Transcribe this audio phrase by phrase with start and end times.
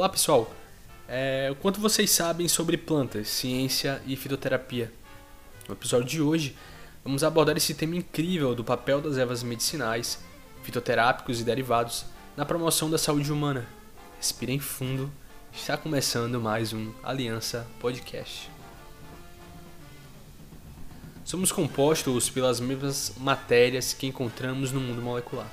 [0.00, 0.50] Olá pessoal,
[1.06, 4.90] é, o quanto vocês sabem sobre plantas, ciência e fitoterapia?
[5.68, 6.56] No episódio de hoje,
[7.04, 10.18] vamos abordar esse tema incrível do papel das ervas medicinais,
[10.62, 13.66] fitoterápicos e derivados na promoção da saúde humana.
[14.16, 15.12] Respirem fundo,
[15.52, 18.50] está começando mais um Aliança Podcast.
[21.26, 25.52] Somos compostos pelas mesmas matérias que encontramos no mundo molecular.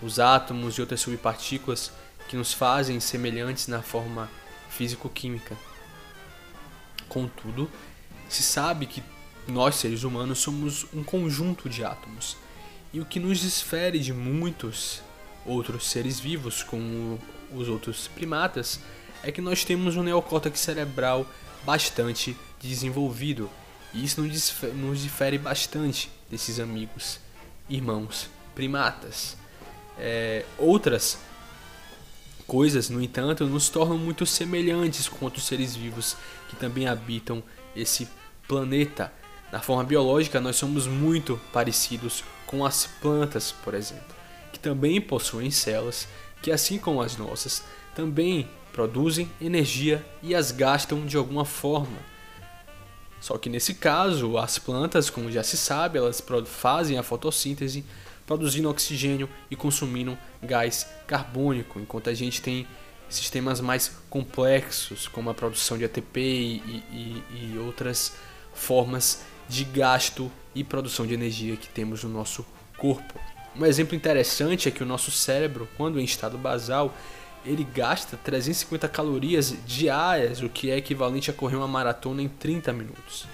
[0.00, 1.90] Os átomos e outras subpartículas
[2.28, 4.30] que nos fazem semelhantes na forma
[4.70, 5.56] físico-química.
[7.08, 7.70] Contudo,
[8.28, 9.02] se sabe que
[9.46, 12.36] nós, seres humanos, somos um conjunto de átomos.
[12.92, 15.02] E o que nos difere de muitos
[15.44, 17.18] outros seres vivos, como
[17.52, 18.80] os outros primatas,
[19.22, 21.26] é que nós temos um neocórtex cerebral
[21.64, 23.48] bastante desenvolvido.
[23.94, 27.20] E isso nos difere bastante desses amigos,
[27.68, 29.36] irmãos, primatas.
[29.98, 31.18] É, outras
[32.46, 36.16] coisas, no entanto, nos tornam muito semelhantes com outros seres vivos
[36.48, 37.42] que também habitam
[37.74, 38.08] esse
[38.46, 39.12] planeta.
[39.50, 44.14] Na forma biológica, nós somos muito parecidos com as plantas, por exemplo,
[44.52, 46.08] que também possuem células
[46.42, 47.62] que, assim como as nossas,
[47.94, 51.98] também produzem energia e as gastam de alguma forma.
[53.20, 57.84] Só que nesse caso, as plantas, como já se sabe, elas fazem a fotossíntese
[58.26, 62.66] produzindo oxigênio e consumindo gás carbônico, enquanto a gente tem
[63.08, 68.16] sistemas mais complexos, como a produção de ATP e, e, e outras
[68.52, 72.44] formas de gasto e produção de energia que temos no nosso
[72.76, 73.14] corpo.
[73.54, 76.94] Um exemplo interessante é que o nosso cérebro, quando em estado basal,
[77.44, 82.72] ele gasta 350 calorias diárias, o que é equivalente a correr uma maratona em 30
[82.72, 83.26] minutos.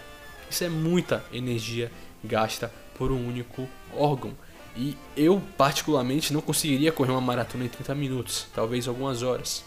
[0.50, 1.90] Isso é muita energia
[2.22, 4.32] gasta por um único órgão.
[4.76, 9.64] E eu, particularmente, não conseguiria correr uma maratona em 30 minutos, talvez algumas horas.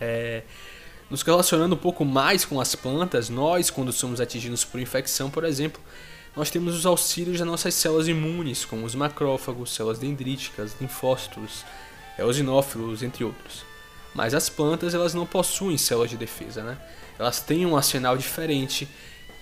[0.00, 0.42] É,
[1.10, 5.44] nos relacionando um pouco mais com as plantas, nós, quando somos atingidos por infecção, por
[5.44, 5.80] exemplo,
[6.36, 11.64] nós temos os auxílios das nossas células imunes, como os macrófagos, células dendríticas, linfócitos,
[12.18, 13.64] eosinófilos, entre outros.
[14.14, 16.78] Mas as plantas, elas não possuem células de defesa, né?
[17.18, 18.88] Elas têm um arsenal diferente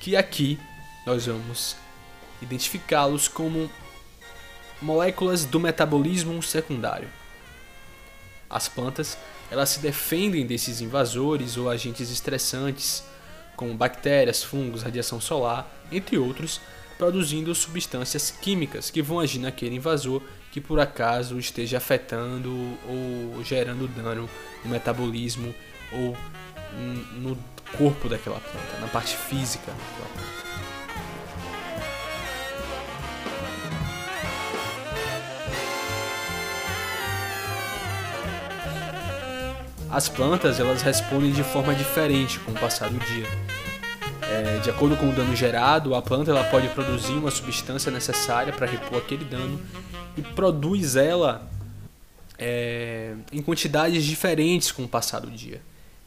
[0.00, 0.58] que aqui
[1.04, 1.76] nós vamos
[2.40, 3.70] identificá-los como
[4.80, 7.08] moléculas do metabolismo secundário.
[8.48, 9.18] As plantas
[9.50, 13.02] elas se defendem desses invasores ou agentes estressantes,
[13.56, 16.60] como bactérias, fungos, radiação solar, entre outros,
[16.96, 20.22] produzindo substâncias químicas que vão agir naquele invasor
[20.52, 22.50] que por acaso esteja afetando
[22.86, 24.28] ou gerando dano
[24.64, 25.54] no metabolismo
[25.92, 26.16] ou
[27.16, 27.38] no
[27.76, 30.47] corpo daquela planta, na parte física daquela planta.
[39.90, 43.26] As plantas elas respondem de forma diferente com o passar do dia.
[44.20, 48.52] É, de acordo com o dano gerado, a planta ela pode produzir uma substância necessária
[48.52, 49.58] para repor aquele dano
[50.14, 51.50] e produz ela
[52.38, 55.62] é, em quantidades diferentes com o passar do dia,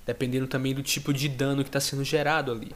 [0.06, 2.72] dependendo também do tipo de dano que está sendo gerado ali.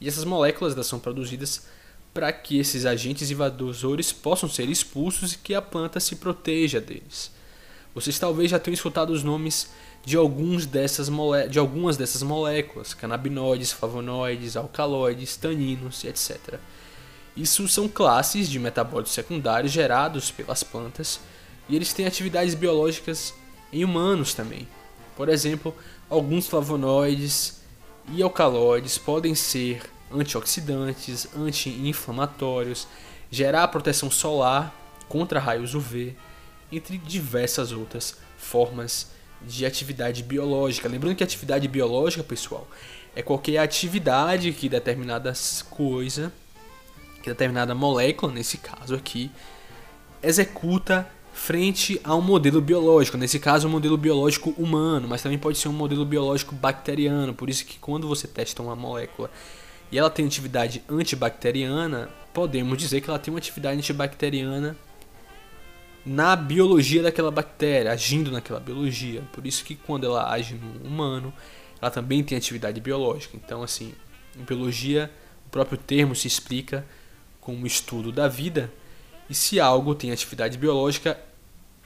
[0.00, 1.66] E essas moléculas elas são produzidas
[2.12, 7.32] para que esses agentes invasores possam ser expulsos e que a planta se proteja deles.
[7.92, 9.70] Vocês talvez já tenham escutado os nomes
[10.04, 11.48] de, alguns dessas mole...
[11.48, 16.58] de algumas dessas moléculas, canabinoides, flavonoides, alcaloides, taninos, etc.
[17.36, 21.20] Isso são classes de metabólitos secundários gerados pelas plantas
[21.68, 23.34] e eles têm atividades biológicas
[23.72, 24.68] em humanos também.
[25.16, 25.74] Por exemplo,
[26.10, 27.62] alguns flavonoides
[28.12, 29.82] e alcaloides podem ser
[30.12, 32.86] antioxidantes, anti-inflamatórios,
[33.30, 34.72] gerar proteção solar
[35.08, 36.14] contra raios UV,
[36.70, 39.08] entre diversas outras formas
[39.46, 40.88] de atividade biológica.
[40.88, 42.68] Lembrando que atividade biológica, pessoal,
[43.14, 45.32] é qualquer atividade que determinada
[45.70, 46.32] coisa,
[47.22, 49.30] que determinada molécula, nesse caso aqui,
[50.22, 55.58] executa frente a um modelo biológico, nesse caso um modelo biológico humano, mas também pode
[55.58, 59.30] ser um modelo biológico bacteriano, por isso que quando você testa uma molécula
[59.90, 64.76] e ela tem atividade antibacteriana, podemos dizer que ela tem uma atividade antibacteriana
[66.04, 69.22] na biologia daquela bactéria, agindo naquela biologia.
[69.32, 71.32] Por isso que quando ela age no humano,
[71.80, 73.36] ela também tem atividade biológica.
[73.36, 73.94] Então, assim,
[74.38, 75.10] em biologia,
[75.46, 76.84] o próprio termo se explica
[77.40, 78.72] como estudo da vida.
[79.28, 81.18] E se algo tem atividade biológica,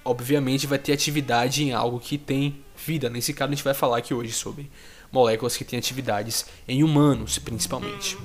[0.05, 3.09] obviamente vai ter atividade em algo que tem vida.
[3.09, 4.71] Nesse caso, a gente vai falar aqui hoje sobre
[5.13, 8.17] moléculas que têm atividades em humanos, principalmente.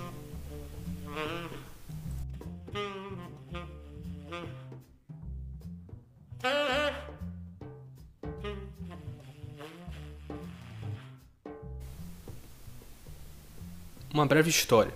[14.13, 14.93] Uma breve história.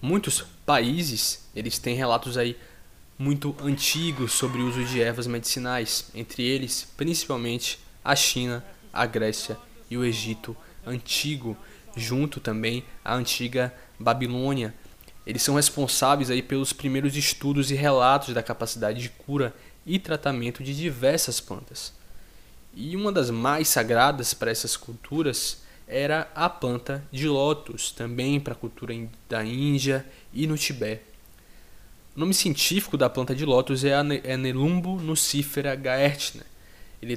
[0.00, 2.58] Muitos países, eles têm relatos aí
[3.16, 9.56] muito antigos sobre o uso de ervas medicinais, entre eles, principalmente, a China, a Grécia
[9.88, 11.56] e o Egito antigo,
[11.96, 14.74] junto também à antiga Babilônia.
[15.24, 19.54] Eles são responsáveis aí pelos primeiros estudos e relatos da capacidade de cura
[19.86, 21.92] e tratamento de diversas plantas.
[22.74, 28.54] E uma das mais sagradas para essas culturas era a planta de lótus, também para
[28.54, 28.94] a cultura
[29.28, 31.02] da Índia e no Tibete.
[32.16, 36.44] O nome científico da planta de lótus é a é nucifera gaertner.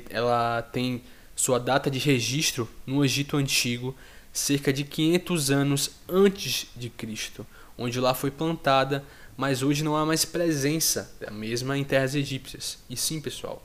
[0.09, 1.03] Ela tem
[1.35, 3.95] sua data de registro no Egito Antigo,
[4.31, 7.45] cerca de 500 anos antes de Cristo,
[7.77, 9.03] onde lá foi plantada,
[9.37, 12.77] mas hoje não há mais presença da mesma em terras egípcias.
[12.89, 13.61] E sim, pessoal,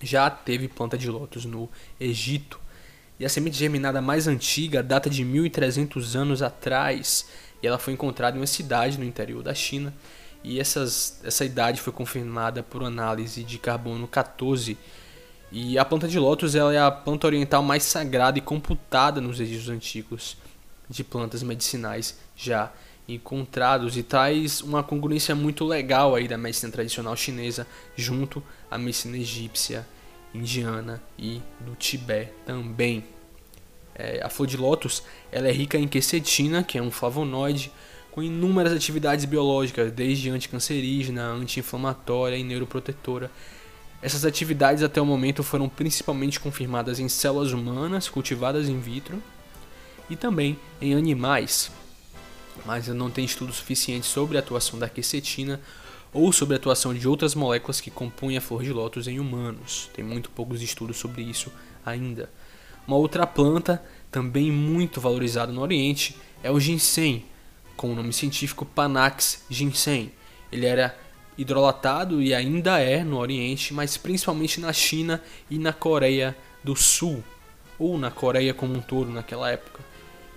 [0.00, 1.68] já teve planta de lótus no
[1.98, 2.60] Egito.
[3.18, 7.26] E a semente germinada mais antiga data de 1300 anos atrás,
[7.62, 9.92] e ela foi encontrada em uma cidade no interior da China.
[10.44, 14.76] E essas, essa idade foi confirmada por análise de carbono 14
[15.50, 19.38] e a planta de lótus ela é a planta oriental mais sagrada e computada nos
[19.38, 20.36] registros antigos
[20.88, 22.72] de plantas medicinais já
[23.08, 27.66] encontrados e traz uma congruência muito legal aí da medicina tradicional chinesa
[27.96, 29.86] junto à medicina egípcia,
[30.34, 33.04] indiana e do Tibete também.
[33.94, 37.72] É, a flor de lótus ela é rica em quercetina, que é um flavonoide,
[38.10, 43.30] com inúmeras atividades biológicas, desde anticancerígena, anti-inflamatória e neuroprotetora,
[44.02, 49.22] essas atividades até o momento foram principalmente confirmadas em células humanas cultivadas in vitro
[50.08, 51.70] e também em animais,
[52.64, 55.60] mas não tem estudos suficientes sobre a atuação da quercetina
[56.12, 59.90] ou sobre a atuação de outras moléculas que compõem a flor de lótus em humanos.
[59.92, 61.52] Tem muito poucos estudos sobre isso
[61.84, 62.30] ainda.
[62.86, 67.24] Uma outra planta, também muito valorizada no Oriente, é o ginseng,
[67.76, 70.10] com o nome científico Panax ginseng.
[70.50, 70.96] Ele era
[71.36, 77.22] hidrolatado e ainda é no Oriente, mas principalmente na China e na Coreia do Sul,
[77.78, 79.80] ou na Coreia como um todo naquela época.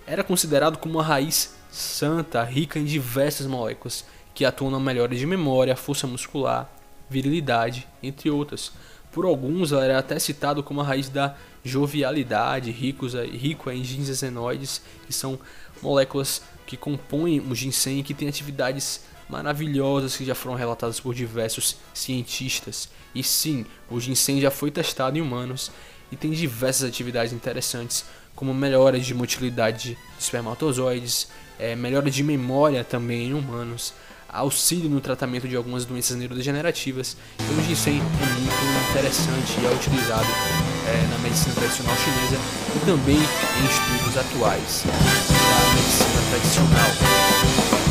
[0.06, 5.25] Era considerado como uma raiz santa, rica em diversas moléculas que atuam na melhora de
[5.25, 6.69] memória, força muscular,
[7.10, 8.71] virilidade, entre outras.
[9.12, 14.81] Por alguns, ela era até citado como a raiz da jovialidade, ricos, rico em ginzenoides,
[15.06, 15.39] que são
[15.81, 21.13] moléculas que compõem o ginseng e que têm atividades maravilhosas que já foram relatadas por
[21.13, 22.89] diversos cientistas.
[23.13, 25.71] E sim, o ginseng já foi testado em humanos
[26.12, 28.06] e tem diversas atividades interessantes,
[28.36, 31.27] como melhora de motilidade de espermatozoides,
[31.59, 33.94] é, melhora de memória também em humanos,
[34.28, 37.18] auxílio no tratamento de algumas doenças neurodegenerativas.
[37.35, 40.28] Então, o ginseng é muito interessante e é utilizado
[40.87, 42.37] é, na medicina tradicional chinesa
[42.75, 47.88] e também em estudos atuais da medicina tradicional.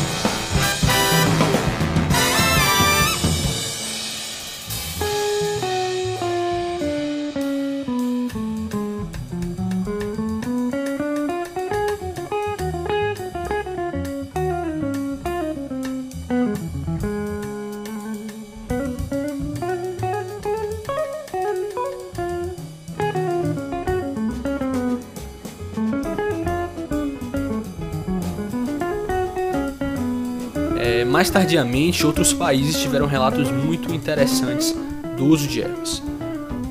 [31.29, 34.75] Mais tardiamente, outros países tiveram relatos muito interessantes
[35.15, 36.01] do uso de ervas.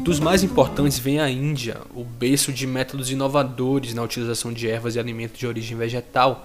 [0.03, 4.97] Dos mais importantes vem a Índia, o berço de métodos inovadores na utilização de ervas
[4.97, 6.45] e alimentos de origem vegetal,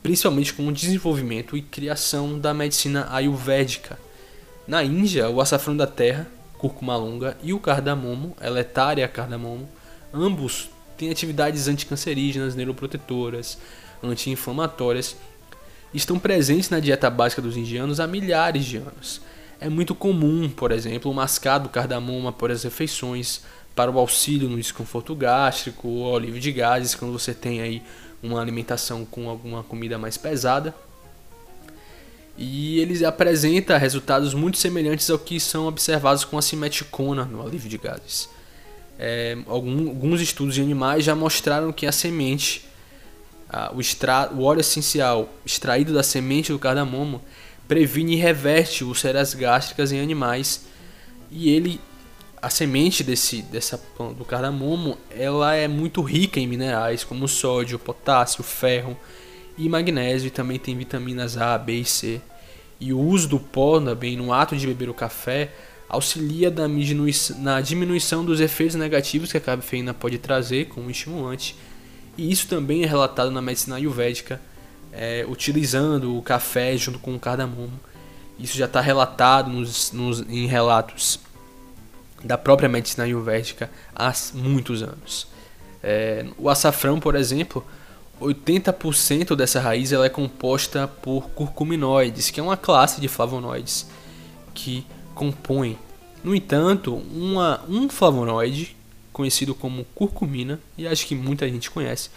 [0.00, 3.98] principalmente com o desenvolvimento e criação da medicina ayurvédica.
[4.64, 9.68] Na Índia, o açafrão da terra, cúrcuma longa, e o cardamomo, eletária cardamomo,
[10.14, 13.58] ambos têm atividades anticancerígenas, neuroprotetoras,
[14.02, 15.16] anti-inflamatórias
[15.92, 19.20] estão presentes na dieta básica dos indianos há milhares de anos.
[19.60, 23.42] É muito comum, por exemplo, o mascado cardamomo após as refeições
[23.74, 27.82] para o auxílio no desconforto gástrico ou alívio de gases quando você tem aí
[28.22, 30.74] uma alimentação com alguma comida mais pesada.
[32.38, 37.68] E ele apresenta resultados muito semelhantes ao que são observados com a simeticona no alívio
[37.68, 38.30] de gases.
[38.98, 42.66] É, alguns estudos de animais já mostraram que a semente
[43.52, 47.20] ah, o, extra, o óleo essencial extraído da semente do cardamomo
[47.66, 50.66] previne e reverte úlceras gástricas em animais
[51.30, 51.80] e ele
[52.40, 53.80] a semente desse dessa
[54.16, 58.96] do cardamomo ela é muito rica em minerais como sódio, potássio, ferro
[59.58, 62.20] e magnésio e também tem vitaminas A, B e C.
[62.80, 65.50] E o uso do pó também no ato de beber o café
[65.88, 66.50] auxilia
[67.36, 71.56] na diminuição dos efeitos negativos que a cafeína pode trazer como estimulante
[72.16, 74.40] E isso também é relatado na medicina ayurvédica,
[74.92, 77.78] é, utilizando o café junto com o cardamomo.
[78.38, 81.20] Isso já está relatado nos, nos, em relatos
[82.24, 85.26] da própria medicina ayurvédica há muitos anos.
[85.82, 87.64] É, o açafrão, por exemplo,
[88.20, 93.86] 80% dessa raiz ela é composta por curcuminoides, que é uma classe de flavonoides
[94.52, 95.78] que compõem.
[96.22, 98.76] No entanto, uma, um flavonoide,
[99.12, 102.10] conhecido como curcumina, e acho que muita gente conhece,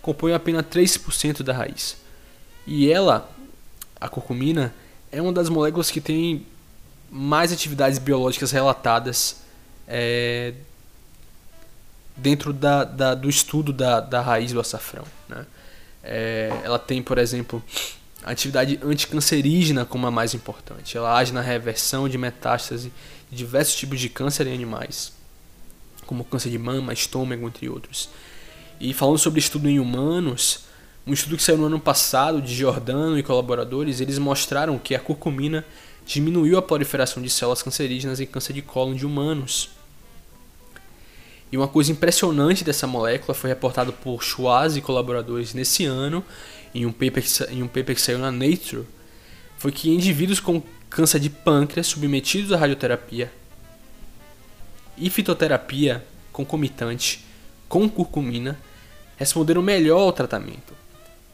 [0.00, 1.96] compõe apenas 3% da raiz.
[2.66, 3.30] E ela,
[4.00, 4.74] a curcumina,
[5.10, 6.46] é uma das moléculas que tem
[7.10, 9.42] mais atividades biológicas relatadas
[9.86, 10.52] é,
[12.16, 15.04] dentro da, da, do estudo da, da raiz do açafrão.
[15.28, 15.46] Né?
[16.02, 17.62] É, ela tem, por exemplo,
[18.24, 20.96] atividade anticancerígena como a mais importante.
[20.96, 22.92] Ela age na reversão de metástase
[23.30, 25.12] de diversos tipos de câncer em animais,
[26.06, 28.08] como câncer de mama, estômago, entre outros.
[28.80, 30.64] E falando sobre estudo em humanos,
[31.06, 35.00] um estudo que saiu no ano passado de Giordano e colaboradores, eles mostraram que a
[35.00, 35.64] curcumina
[36.04, 39.70] diminuiu a proliferação de células cancerígenas em câncer de cólon de humanos.
[41.50, 46.24] E uma coisa impressionante dessa molécula foi reportado por Schwarz e colaboradores nesse ano,
[46.74, 48.84] em um paper que, em um paper que saiu na Nature,
[49.56, 53.32] foi que indivíduos com câncer de pâncreas submetidos à radioterapia
[54.96, 57.24] e fitoterapia concomitante
[57.68, 58.58] com curcumina
[59.16, 60.74] responderam melhor ao tratamento,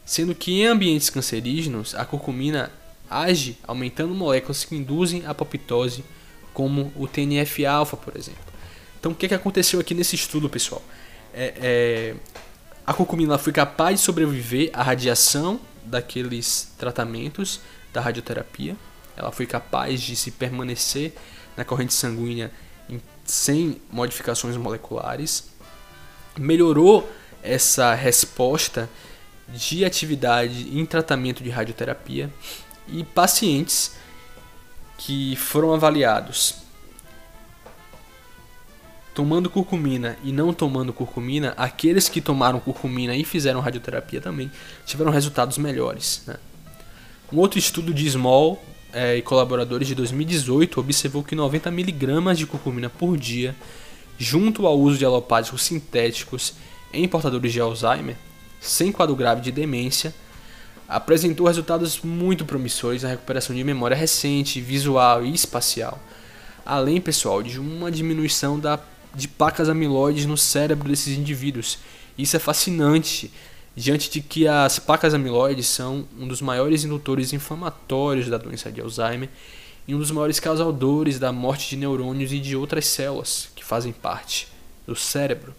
[0.05, 2.71] sendo que em ambientes cancerígenos a curcumina
[3.11, 6.05] age aumentando moléculas que induzem a apoptose,
[6.55, 8.53] como o TNF-alfa, por exemplo.
[8.99, 10.83] Então, o que, que aconteceu aqui nesse estudo, pessoal?
[11.35, 12.15] É, é,
[12.87, 17.61] a curcumina foi capaz de sobreviver à radiação daqueles tratamentos
[17.93, 18.77] da radioterapia.
[19.17, 21.15] Ela foi capaz de se permanecer
[21.57, 22.51] na corrente sanguínea
[23.25, 25.51] sem modificações moleculares.
[26.39, 27.09] Melhorou
[27.43, 28.89] essa resposta
[29.49, 32.33] de atividade em tratamento de radioterapia
[32.89, 33.97] e pacientes
[34.97, 36.63] que foram avaliados
[39.15, 44.51] tomando curcumina e não tomando curcumina, aqueles que tomaram curcumina e fizeram radioterapia também
[44.87, 46.23] tiveram resultados melhores.
[46.27, 46.37] Né?
[47.33, 48.63] Um outro estudo de Small
[48.93, 53.55] é, e colaboradores de 2018 observou que 90 mg de curcumina por dia,
[54.19, 56.55] junto ao uso de alopáticos sintéticos
[56.93, 58.17] em portadores de Alzheimer,
[58.61, 60.15] sem quadro grave de demência,
[60.89, 65.99] apresentou resultados muito promissores na recuperação de memória recente, visual e espacial.
[66.65, 68.79] Além, pessoal, de uma diminuição da
[69.15, 71.79] de placas amiloides no cérebro desses indivíduos.
[72.17, 73.31] Isso é fascinante,
[73.75, 78.81] diante de que as placas amiloides são um dos maiores indutores inflamatórios da doença de
[78.81, 79.29] Alzheimer
[79.87, 83.93] e um dos maiores causadores da morte de neurônios e de outras células que fazem
[83.93, 84.49] parte
[84.87, 85.55] do cérebro.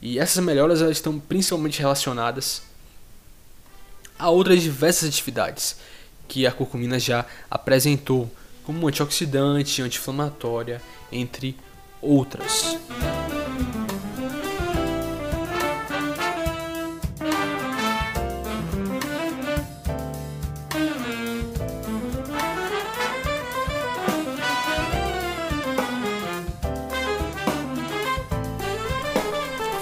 [0.00, 2.62] E essas melhoras elas estão principalmente relacionadas
[4.18, 5.76] a outras diversas atividades
[6.26, 8.30] que a curcumina já apresentou,
[8.64, 11.56] como antioxidante, anti-inflamatória, entre
[12.02, 12.76] outras.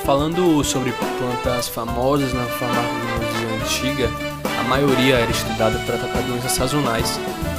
[0.07, 4.09] Falando sobre plantas famosas na farmacologia antiga,
[4.57, 7.19] a maioria era estudada para tratar doenças sazonais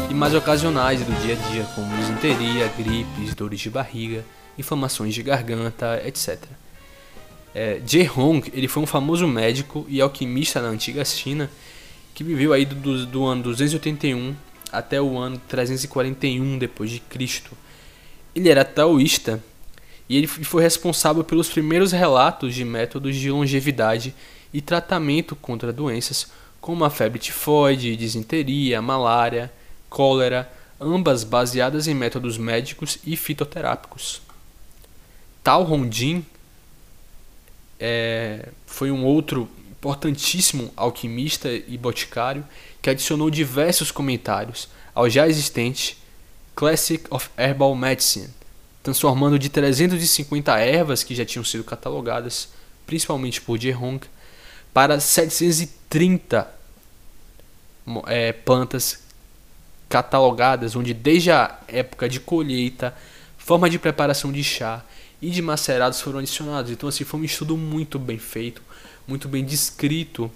[0.10, 4.24] e mais ocasionais do dia a dia, como disenteria, gripes, dores de barriga,
[4.58, 6.42] inflamações de garganta, etc.
[7.54, 11.52] É, Jie Hong ele foi um famoso médico e alquimista na antiga China
[12.16, 14.34] que viveu aí do, do ano 281
[14.72, 17.52] até o ano 341 depois de Cristo.
[18.34, 19.44] Ele era taoísta
[20.10, 24.14] e ele foi responsável pelos primeiros relatos de métodos de longevidade
[24.54, 29.52] e tratamento contra doenças como a febre tifoide, disenteria, malária,
[29.90, 34.22] cólera, ambas baseadas em métodos médicos e fitoterápicos.
[35.44, 36.26] Tal Rondin
[37.80, 42.46] é, foi um outro importantíssimo alquimista e boticário
[42.82, 45.98] que adicionou diversos comentários ao já existente
[46.56, 48.30] Classic of Herbal Medicine,
[48.88, 52.48] transformando de 350 ervas que já tinham sido catalogadas,
[52.86, 54.00] principalmente por Hong,
[54.74, 56.50] para 730
[58.06, 59.00] é, plantas
[59.90, 62.96] catalogadas, onde desde a época de colheita,
[63.38, 64.82] forma de preparação de chá
[65.22, 66.72] e de macerados foram adicionados.
[66.72, 68.62] Então, assim, foi um estudo muito bem feito,
[69.06, 70.32] muito bem descrito,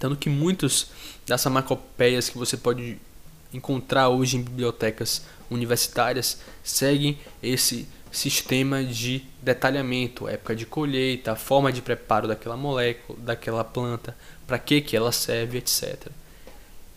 [0.00, 0.88] tanto que muitos
[1.24, 2.98] das farmacopeias que você pode
[3.52, 11.80] encontrar hoje em bibliotecas universitárias seguem esse sistema de detalhamento, época de colheita, forma de
[11.80, 14.16] preparo daquela molécula, daquela planta,
[14.46, 16.08] para que que ela serve, etc.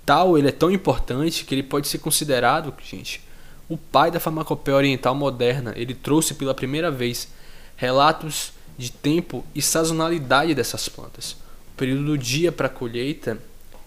[0.05, 3.22] Tal ele é tão importante que ele pode ser considerado, gente,
[3.69, 5.74] o pai da farmacopeia oriental moderna.
[5.75, 7.29] Ele trouxe pela primeira vez
[7.75, 11.33] relatos de tempo e sazonalidade dessas plantas.
[11.74, 13.38] O período do dia para colheita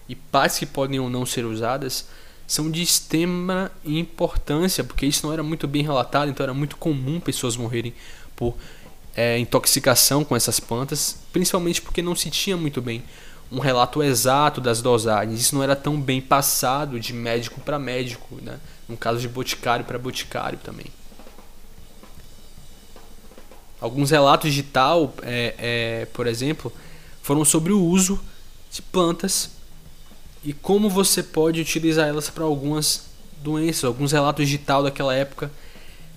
[0.09, 2.07] e pás que podem ou não ser usadas
[2.47, 7.19] são de extrema importância, porque isso não era muito bem relatado, então era muito comum
[7.19, 7.93] pessoas morrerem
[8.37, 8.55] por
[9.13, 13.03] é, intoxicação com essas plantas, principalmente porque não se tinha muito bem
[13.51, 15.41] um relato exato das dosagens.
[15.41, 18.59] Isso não era tão bem passado de médico para médico, né?
[18.87, 20.85] no caso de boticário para boticário também.
[23.79, 26.71] Alguns relatos de tal, é, é, por exemplo,
[27.21, 28.19] foram sobre o uso
[28.71, 29.56] de plantas
[30.47, 33.07] e como você pode utilizar elas para algumas
[33.43, 33.83] doenças.
[33.83, 35.51] Alguns relatos de tal daquela época,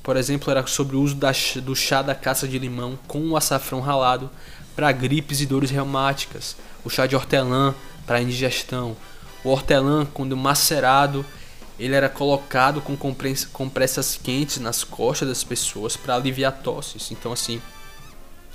[0.05, 3.37] por exemplo, era sobre o uso da, do chá da caça de limão com o
[3.37, 4.31] açafrão ralado
[4.77, 7.75] para gripes e dores reumáticas, o chá de hortelã
[8.07, 8.97] para indigestão,
[9.43, 11.27] o hortelã quando macerado
[11.77, 12.97] ele era colocado com
[13.53, 17.11] compressas quentes nas costas das pessoas para aliviar tosses.
[17.11, 17.61] Então, assim,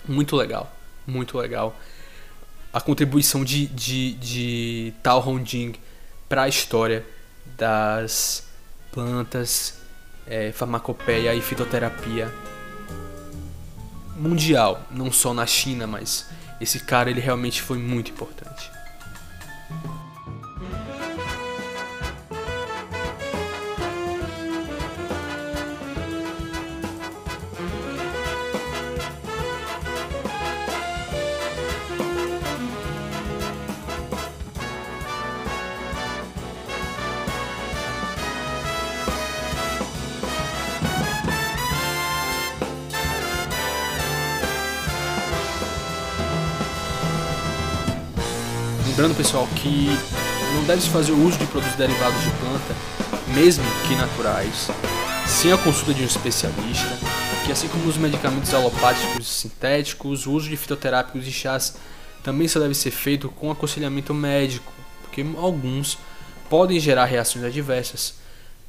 [0.07, 0.71] muito legal,
[1.05, 1.75] muito legal.
[2.75, 5.75] A contribuição de, de, de Tao Hongjing
[6.27, 7.05] para a história
[7.57, 8.49] das
[8.91, 9.75] plantas,
[10.27, 12.29] é, farmacopeia e fitoterapia
[14.17, 16.27] mundial, não só na China, mas
[16.59, 18.69] esse cara ele realmente foi muito importante.
[48.95, 49.87] Lembrando, pessoal, que
[50.53, 52.73] não deve-se fazer o uso de produtos derivados de planta,
[53.35, 54.69] mesmo que naturais,
[55.27, 56.87] sem a consulta de um especialista,
[57.45, 61.75] que assim como os medicamentos alopáticos sintéticos, o uso de fitoterápicos e chás
[62.23, 65.97] também só deve ser feito com aconselhamento médico, porque alguns
[66.49, 68.13] podem gerar reações adversas,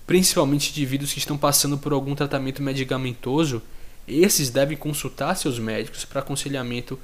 [0.08, 3.62] principalmente indivíduos que estão passando por algum tratamento medicamentoso,
[4.08, 6.98] esses devem consultar seus médicos para aconselhamento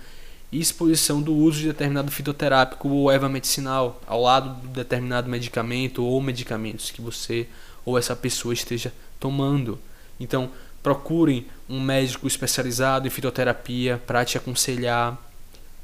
[0.53, 6.05] e exposição do uso de determinado fitoterápico ou erva medicinal ao lado de determinado medicamento
[6.05, 7.49] ou medicamentos que você
[7.87, 9.79] ou essa pessoa esteja tomando.
[10.21, 10.51] Então,
[10.83, 15.19] procurem um médico especializado em fitoterapia para te aconselhar.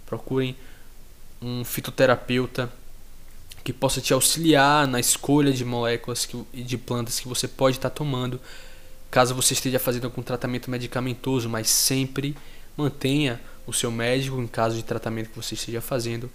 [0.05, 0.55] Procurem
[1.41, 2.71] um fitoterapeuta
[3.65, 7.91] que possa te auxiliar na escolha de moléculas e de plantas que você pode estar
[7.91, 8.41] tomando,
[9.11, 12.37] caso você esteja fazendo algum tratamento medicamentoso, mas sempre
[12.77, 16.31] mantenha o seu médico, em caso de tratamento que você esteja fazendo,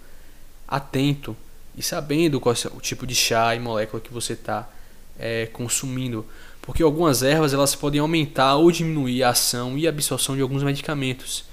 [0.68, 1.36] atento
[1.76, 4.68] e sabendo qual é o tipo de chá e molécula que você está
[5.18, 6.24] é, consumindo.
[6.62, 11.44] Porque algumas ervas elas podem aumentar ou diminuir a ação e absorção de alguns medicamentos.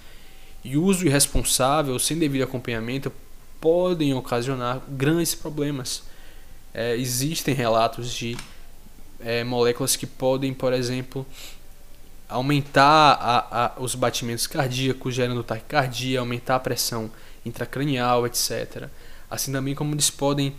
[0.63, 3.11] E uso irresponsável, sem devido acompanhamento,
[3.59, 6.03] podem ocasionar grandes problemas.
[6.75, 8.37] É, existem relatos de
[9.19, 11.25] é, moléculas que podem, por exemplo,
[12.31, 17.11] aumentar a, a, os batimentos cardíacos, gerando taquicardia, aumentar a pressão
[17.45, 18.87] intracranial, etc.
[19.29, 20.55] Assim também como eles podem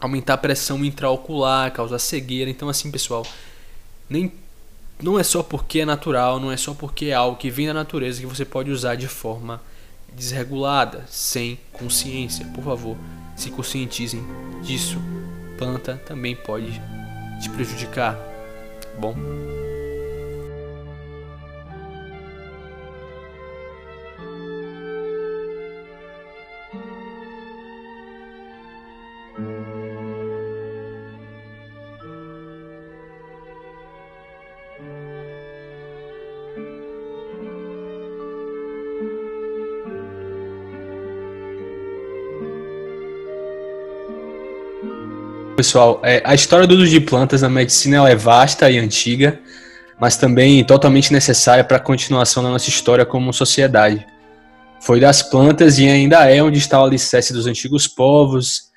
[0.00, 2.50] aumentar a pressão intraocular, causar cegueira.
[2.50, 3.26] Então assim, pessoal,
[4.08, 4.32] nem
[5.02, 7.74] não é só porque é natural, não é só porque é algo que vem da
[7.74, 9.60] natureza que você pode usar de forma
[10.12, 12.44] desregulada, sem consciência.
[12.46, 12.96] Por favor,
[13.36, 14.24] se conscientizem
[14.62, 14.98] disso.
[15.56, 16.80] Planta também pode
[17.40, 18.18] te prejudicar.
[18.98, 19.14] Bom,
[45.58, 49.40] Pessoal, é, a história do uso de plantas na medicina é vasta e antiga,
[49.98, 54.06] mas também totalmente necessária para a continuação da nossa história como sociedade.
[54.80, 58.70] Foi das plantas e ainda é onde está o alicerce dos antigos povos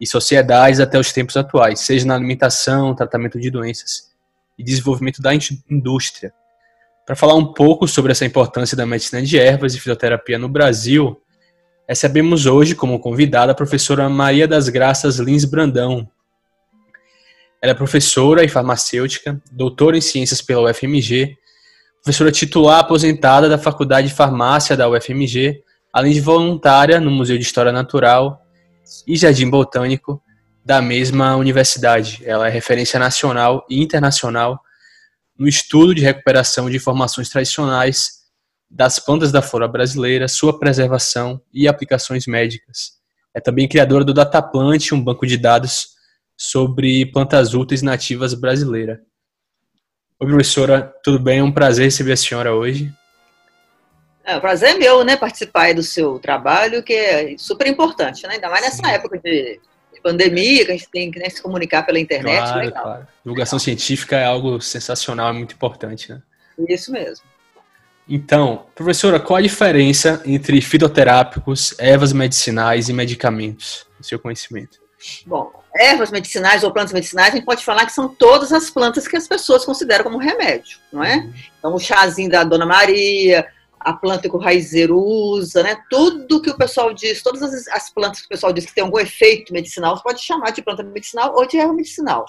[0.00, 4.10] e sociedades até os tempos atuais, seja na alimentação, tratamento de doenças
[4.58, 5.32] e desenvolvimento da
[5.70, 6.32] indústria.
[7.04, 11.20] Para falar um pouco sobre essa importância da medicina de ervas e fitoterapia no Brasil,
[11.86, 16.08] recebemos hoje como convidada a professora Maria das Graças Lins Brandão,
[17.62, 21.38] ela é professora e farmacêutica, doutora em ciências pela UFMG,
[22.02, 27.44] professora titular aposentada da Faculdade de Farmácia da UFMG, além de voluntária no Museu de
[27.44, 28.42] História Natural
[29.06, 30.20] e Jardim Botânico
[30.64, 32.20] da mesma universidade.
[32.24, 34.60] Ela é referência nacional e internacional
[35.38, 38.22] no estudo de recuperação de informações tradicionais
[38.68, 42.94] das plantas da flora brasileira, sua preservação e aplicações médicas.
[43.32, 45.92] É também criadora do Dataplant, um banco de dados
[46.42, 49.00] sobre plantas úteis nativas brasileira.
[50.18, 51.38] Oi, professora, tudo bem?
[51.38, 52.92] É um prazer receber a senhora hoje.
[54.24, 58.34] É, o prazer é meu, né, participar do seu trabalho, que é super importante, né?
[58.34, 58.90] Ainda mais nessa Sim.
[58.90, 59.60] época de,
[59.94, 62.42] de, pandemia, que a gente tem que né, se comunicar pela internet.
[62.42, 62.82] Claro, legal.
[62.82, 63.06] claro.
[63.24, 63.64] Divulgação legal.
[63.64, 66.20] científica é algo sensacional, é muito importante, né?
[66.68, 67.24] Isso mesmo.
[68.08, 74.80] Então, professora, qual a diferença entre fitoterápicos, ervas medicinais e medicamentos, no seu conhecimento?
[75.26, 79.08] Bom, ervas medicinais ou plantas medicinais, a gente pode falar que são todas as plantas
[79.08, 81.28] que as pessoas consideram como remédio, não é?
[81.58, 83.46] Então, o chazinho da Dona Maria,
[83.80, 85.76] a planta que o raizeiro usa, né?
[85.90, 88.84] Tudo que o pessoal diz, todas as, as, plantas que o pessoal diz que tem
[88.84, 92.26] algum efeito medicinal, você pode chamar de planta medicinal ou de erva medicinal.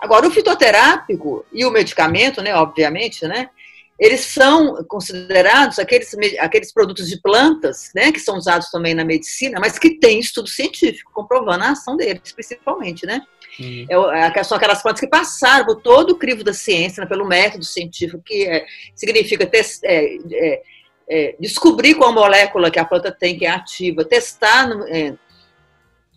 [0.00, 3.50] Agora, o fitoterápico e o medicamento, né, obviamente, né,
[4.00, 9.60] eles são considerados aqueles, aqueles produtos de plantas, né, que são usados também na medicina,
[9.60, 13.20] mas que têm estudo científico comprovando a ação deles, principalmente, né?
[13.58, 13.86] Uhum.
[14.10, 17.62] É, são aquelas plantas que passaram por todo o crivo da ciência, né, pelo método
[17.62, 20.62] científico, que é, significa é, é,
[21.06, 25.14] é, descobrir qual molécula que a planta tem que é ativa, testar no, é,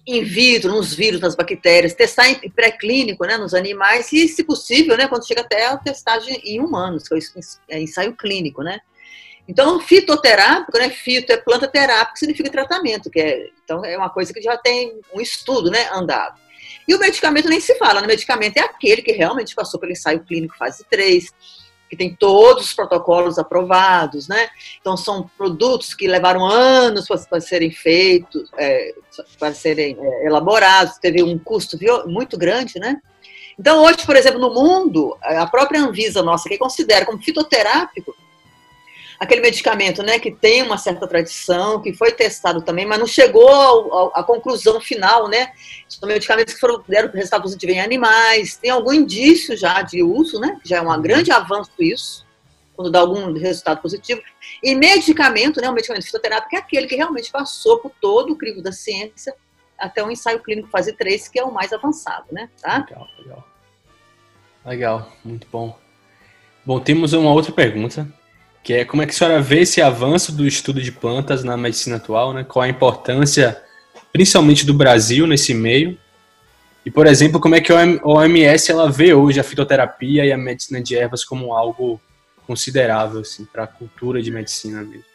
[0.05, 4.97] in vitro, nos vírus, nas bactérias, testar em pré-clínico, né, nos animais e, se possível,
[4.97, 7.15] né, quando chega até a testagem em humanos, que
[7.69, 8.79] é o ensaio clínico, né.
[9.47, 14.33] Então, fitoterápico, né, fito é planta terápica, significa tratamento, que é, então é uma coisa
[14.33, 16.39] que já tem um estudo, né, andado.
[16.87, 20.21] E o medicamento nem se fala, o medicamento é aquele que realmente passou pelo ensaio
[20.21, 21.29] clínico fase 3,
[21.93, 24.49] que tem todos os protocolos aprovados, né?
[24.82, 28.95] Então são produtos que levaram anos para serem feitos, é,
[29.38, 31.77] para serem é, elaborados, teve um custo
[32.08, 32.99] muito grande, né?
[33.60, 38.15] Então hoje, por exemplo, no mundo, a própria Anvisa nossa, que considera como fitoterápico,
[39.19, 44.12] aquele medicamento, né, que tem uma certa tradição, que foi testado também, mas não chegou
[44.13, 45.54] à conclusão final, né?
[45.88, 50.39] São medicamentos que foram, deram resultado positivo em animais, tem algum indício já de uso,
[50.39, 50.60] né?
[50.63, 52.26] Já é um grande avanço isso,
[52.76, 54.21] quando dá algum resultado positivo.
[54.62, 58.62] E medicamento, né, o medicamento fitoterápico é aquele que realmente passou por todo o crivo
[58.62, 59.34] da ciência
[59.78, 62.49] até o ensaio clínico fase 3, que é o mais avançado, né?
[62.62, 62.86] Tá?
[62.89, 63.47] Legal, legal.
[64.65, 65.78] Legal, muito bom.
[66.65, 68.08] Bom, temos uma outra pergunta
[68.63, 71.58] que é como é que a senhora vê esse avanço do estudo de plantas na
[71.58, 72.45] medicina atual, né?
[72.45, 73.62] Qual a importância,
[74.13, 75.99] principalmente do Brasil nesse meio?
[76.86, 80.38] E, por exemplo, como é que a OMS ela vê hoje a fitoterapia e a
[80.38, 81.99] medicina de ervas como algo
[82.47, 85.06] considerável assim, para a cultura de medicina mesmo?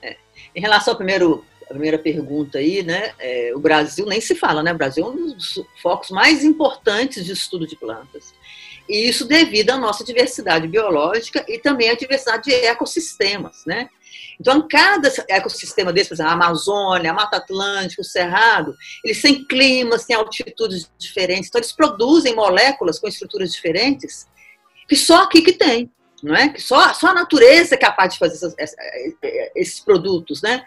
[0.00, 0.16] É.
[0.54, 3.12] Em relação ao primeiro, a primeira pergunta aí, né?
[3.18, 4.72] É, o Brasil nem se fala, né?
[4.72, 8.32] O Brasil é um dos focos mais importantes de estudo de plantas.
[8.88, 13.88] E isso devido à nossa diversidade biológica e também à diversidade de ecossistemas, né?
[14.38, 19.44] Então, cada ecossistema desse, por exemplo, a Amazônia, a Mata Atlântica, o Cerrado, eles têm
[19.44, 24.26] climas, têm altitudes diferentes, então eles produzem moléculas com estruturas diferentes
[24.88, 25.90] que só aqui que tem,
[26.22, 26.48] não é?
[26.50, 28.76] Que só, só a natureza é capaz de fazer esses,
[29.54, 30.64] esses produtos, né?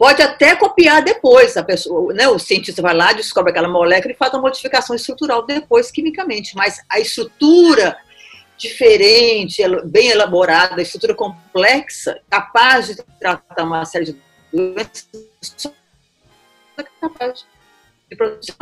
[0.00, 4.16] Pode até copiar depois, a pessoa, né, o cientista vai lá, descobre aquela molécula e
[4.16, 6.56] faz uma modificação estrutural depois, quimicamente.
[6.56, 7.98] Mas a estrutura
[8.56, 15.06] diferente, bem elaborada, estrutura complexa, capaz de tratar uma série de doenças,
[16.78, 17.44] é capaz
[18.08, 18.54] de produzir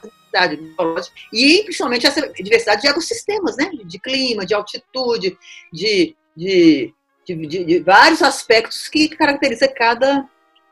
[0.00, 3.72] diversidade biológica e principalmente essa diversidade de ecossistemas, né?
[3.84, 5.36] De clima, de altitude,
[5.72, 6.94] de, de
[7.34, 10.24] de, de, de vários aspectos que caracteriza cada,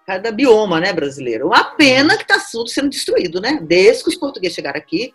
[0.06, 1.48] cada bioma né, brasileiro.
[1.48, 3.58] Uma pena que está tudo sendo destruído, né?
[3.62, 5.14] Desde que os portugueses chegaram aqui,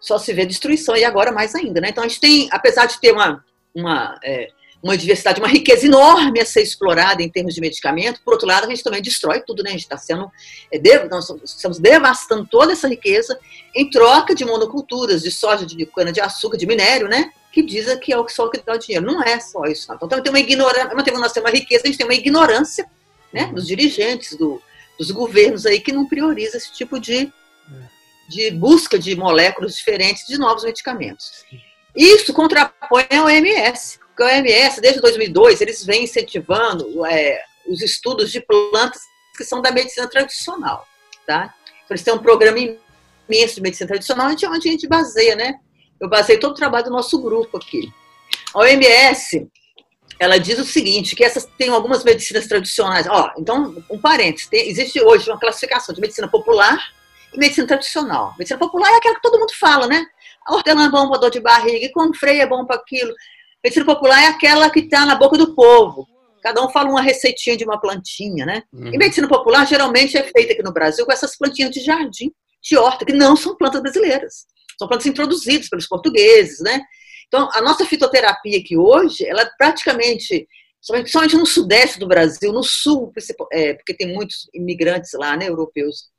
[0.00, 1.90] só se vê destruição e agora mais ainda, né?
[1.90, 4.48] Então a gente tem, apesar de ter uma, uma, é,
[4.82, 8.66] uma diversidade, uma riqueza enorme a ser explorada em termos de medicamento, por outro lado
[8.66, 9.70] a gente também destrói tudo, né?
[9.70, 10.28] A gente está sendo,
[10.72, 13.38] é, nós estamos devastando toda essa riqueza
[13.74, 17.30] em troca de monoculturas, de soja, de cana de açúcar, de minério, né?
[17.52, 19.06] Que diz que é o que só que dá o dinheiro.
[19.06, 19.92] Não é só isso.
[19.92, 22.88] Então tem uma ignorância, nós temos uma riqueza, a gente tem uma ignorância
[23.32, 24.60] né, dos dirigentes, do,
[24.98, 27.30] dos governos aí que não prioriza esse tipo de,
[28.28, 31.44] de busca de moléculas diferentes de novos medicamentos.
[31.94, 38.32] Isso contrapõe a OMS, porque a OMS, desde 2002, eles vêm incentivando é, os estudos
[38.32, 39.02] de plantas
[39.36, 40.86] que são da medicina tradicional,
[41.26, 41.54] tá?
[41.84, 42.58] Então, eles têm um programa
[43.28, 45.58] imenso de medicina tradicional, onde a gente baseia, né?
[46.02, 47.92] Eu basei todo o trabalho do nosso grupo aqui.
[48.52, 49.48] A OMS,
[50.18, 53.06] ela diz o seguinte, que essas tem algumas medicinas tradicionais.
[53.06, 56.92] Ó, então, um parênteses, tem, existe hoje uma classificação de medicina popular
[57.32, 58.34] e medicina tradicional.
[58.36, 60.04] Medicina popular é aquela que todo mundo fala, né?
[60.44, 63.14] A hortelã é bom para dor de barriga, e com freio é bom para aquilo.
[63.62, 66.08] Medicina popular é aquela que está na boca do povo.
[66.42, 68.64] Cada um fala uma receitinha de uma plantinha, né?
[68.72, 68.92] Uhum.
[68.92, 72.76] E medicina popular geralmente é feita aqui no Brasil com essas plantinhas de jardim, de
[72.76, 74.50] horta, que não são plantas brasileiras.
[74.78, 76.82] São plantas introduzidas pelos portugueses, né?
[77.28, 80.46] Então, a nossa fitoterapia aqui hoje, ela é praticamente,
[80.80, 83.10] somente no sudeste do Brasil, no sul,
[83.50, 86.10] é, porque tem muitos imigrantes lá, né, europeus,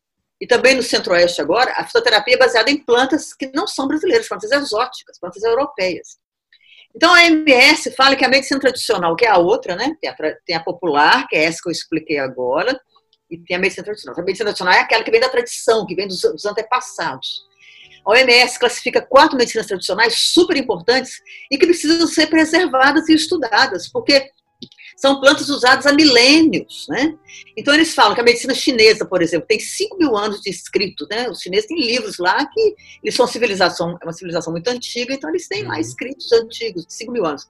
[0.41, 4.27] e também no centro-oeste agora, a fitoterapia é baseada em plantas que não são brasileiras,
[4.27, 6.17] plantas exóticas, plantas europeias.
[6.95, 9.95] Então, a MS fala que a medicina tradicional, que é a outra, né?
[10.05, 10.13] A,
[10.45, 12.79] tem a popular, que é essa que eu expliquei agora,
[13.29, 14.19] e tem a medicina tradicional.
[14.19, 17.45] A medicina tradicional é aquela que vem da tradição, que vem dos, dos antepassados.
[18.05, 23.87] A OMS classifica quatro medicinas tradicionais super importantes e que precisam ser preservadas e estudadas,
[23.87, 24.29] porque
[24.95, 27.13] são plantas usadas há milênios, né?
[27.57, 31.07] Então eles falam que a medicina chinesa, por exemplo, tem 5 mil anos de escrito,
[31.09, 31.29] né?
[31.29, 35.29] Os chineses têm livros lá que eles são civilização, é uma civilização muito antiga, então
[35.29, 35.81] eles têm lá uhum.
[35.81, 37.49] escritos antigos, de 5 mil anos.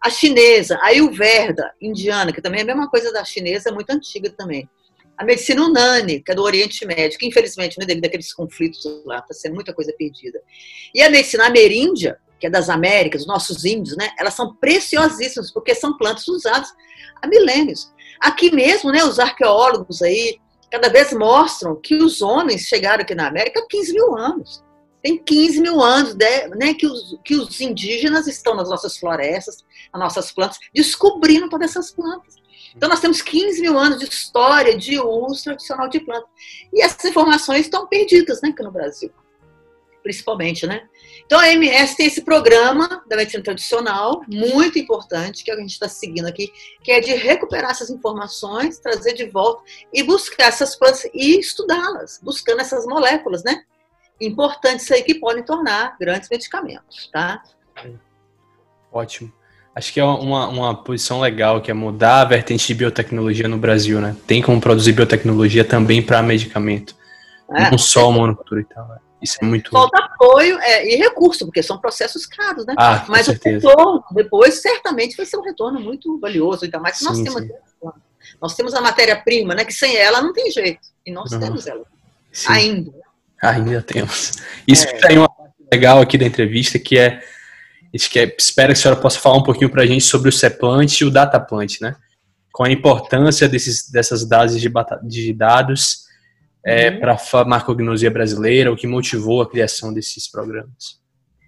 [0.00, 3.90] A chinesa, a Ayurveda, indiana, que também é a mesma coisa da chinesa, é muito
[3.90, 4.68] antiga também.
[5.16, 9.18] A medicina Unani, que é do Oriente Médio, que infelizmente, né, devido àqueles conflitos lá,
[9.18, 10.40] está sendo muita coisa perdida.
[10.94, 15.50] E a medicina ameríndia, que é das Américas, os nossos índios, né, elas são preciosíssimas,
[15.50, 16.68] porque são plantas usadas
[17.22, 17.90] há milênios.
[18.20, 20.38] Aqui mesmo, né, os arqueólogos aí,
[20.70, 24.64] cada vez mostram que os homens chegaram aqui na América há 15 mil anos.
[25.02, 30.02] Tem 15 mil anos né, que, os, que os indígenas estão nas nossas florestas, nas
[30.02, 32.34] nossas plantas, descobrindo todas essas plantas.
[32.76, 36.26] Então, nós temos 15 mil anos de história de uso tradicional de planta.
[36.72, 39.10] E essas informações estão perdidas né, aqui no Brasil,
[40.02, 40.86] principalmente, né?
[41.24, 45.88] Então, a MS tem esse programa da medicina tradicional, muito importante, que a gente está
[45.88, 49.62] seguindo aqui, que é de recuperar essas informações, trazer de volta
[49.92, 53.64] e buscar essas plantas e estudá-las, buscando essas moléculas, né?
[54.20, 57.42] Importantes aí que podem tornar grandes medicamentos, tá?
[58.92, 59.32] Ótimo.
[59.76, 63.58] Acho que é uma, uma posição legal, que é mudar a vertente de biotecnologia no
[63.58, 64.16] Brasil, né?
[64.26, 66.96] Tem como produzir biotecnologia também para medicamento.
[67.54, 68.88] É, não só monocultura e tal.
[68.88, 68.96] Né?
[69.20, 69.70] Isso é muito.
[69.70, 72.74] Falta apoio é, e recurso, porque são processos caros, né?
[72.78, 76.64] Ah, Mas o retorno, depois, certamente vai ser um retorno muito valioso.
[76.64, 77.42] Ainda mais que nós sim, temos.
[77.42, 77.50] Sim.
[78.40, 79.62] Nós temos a matéria-prima, né?
[79.62, 80.88] Que sem ela não tem jeito.
[81.04, 81.40] E nós uhum.
[81.40, 81.84] temos ela.
[82.32, 82.46] Sim.
[82.50, 82.92] Ainda.
[83.42, 84.32] Ainda temos.
[84.66, 84.92] Isso é.
[84.92, 87.22] que tem uma parte legal aqui da entrevista, que é
[87.96, 90.28] a gente quer, espera que a senhora possa falar um pouquinho para a gente sobre
[90.28, 91.96] o CEPLANT e o DataPlant, né?
[92.52, 94.70] Qual a importância desses, dessas bases de,
[95.02, 96.04] de dados
[96.64, 97.00] é, uhum.
[97.00, 101.00] para a farmacognosia brasileira, o que motivou a criação desses programas?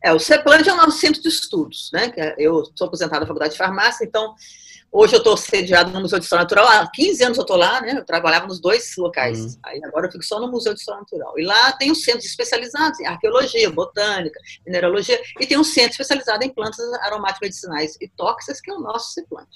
[0.04, 2.12] É, o CEPLANT é o nosso centro de estudos, né?
[2.16, 4.34] É, eu sou aposentada da Faculdade de Farmácia, então
[4.90, 6.66] Hoje eu estou sediado no Museu de História Natural.
[6.66, 7.92] Há 15 anos eu estou lá, né?
[7.98, 9.38] Eu trabalhava nos dois locais.
[9.38, 9.61] Uhum.
[9.62, 11.38] Aí agora eu fico só no Museu de História Natural.
[11.38, 16.42] E lá tem os centros especializados em arqueologia, botânica, mineralogia, e tem um centro especializado
[16.42, 19.48] em plantas aromáticas medicinais e tóxicas, que é o nosso CEPLANT.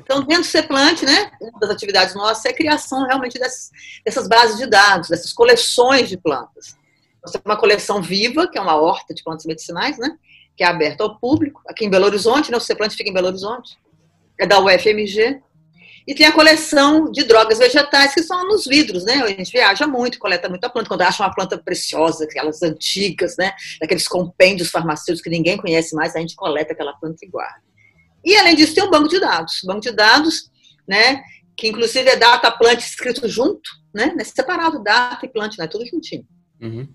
[0.00, 3.70] Então, dentro do CEPLANT, né, uma das atividades nossas é a criação realmente dessas,
[4.04, 6.76] dessas bases de dados, dessas coleções de plantas.
[7.20, 10.16] Nós temos uma coleção viva, que é uma horta de plantas medicinais, né?
[10.56, 11.60] Que é aberta ao público.
[11.66, 12.56] Aqui em Belo Horizonte, né?
[12.56, 13.76] O CEPLANT fica em Belo Horizonte
[14.38, 15.40] é da UFMG.
[16.06, 19.16] E tem a coleção de drogas vegetais que são nos vidros, né?
[19.22, 20.88] A gente viaja muito, coleta muita planta.
[20.88, 23.52] Quando acha uma planta preciosa, aquelas antigas, né?
[23.78, 27.62] Daqueles compêndios farmacêuticos que ninguém conhece mais, a gente coleta aquela planta e guarda.
[28.24, 29.60] E além disso, tem um banco de dados.
[29.64, 30.50] Banco de dados,
[30.88, 31.22] né?
[31.54, 34.14] Que inclusive é data plant escrito junto, né?
[34.18, 35.66] É separado, data e plant, né?
[35.66, 36.26] Tudo juntinho.
[36.58, 36.88] Uhum.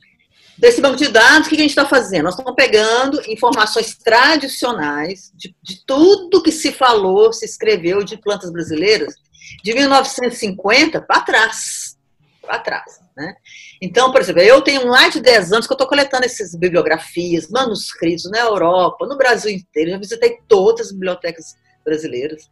[0.58, 2.26] Desse banco de dados, o que a gente está fazendo?
[2.26, 8.52] Nós estamos pegando informações tradicionais de, de, tudo que se falou, se escreveu de plantas
[8.52, 9.16] brasileiras
[9.63, 11.98] de 1950 para trás.
[12.42, 13.02] Para trás.
[13.18, 13.36] Né?
[13.82, 17.50] Então, por exemplo, eu tenho mais de 10 anos que eu estou coletando essas bibliografias,
[17.50, 19.92] manuscritos na Europa, no Brasil inteiro.
[19.92, 22.50] Eu visitei todas as bibliotecas brasileiras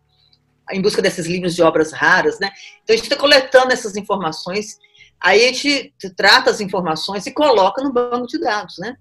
[0.72, 2.40] em busca desses livros de obras raras.
[2.40, 2.50] Né?
[2.84, 4.78] Então, a gente está coletando essas informações
[5.22, 8.96] Aí a gente trata as informações e coloca no banco de dados, né?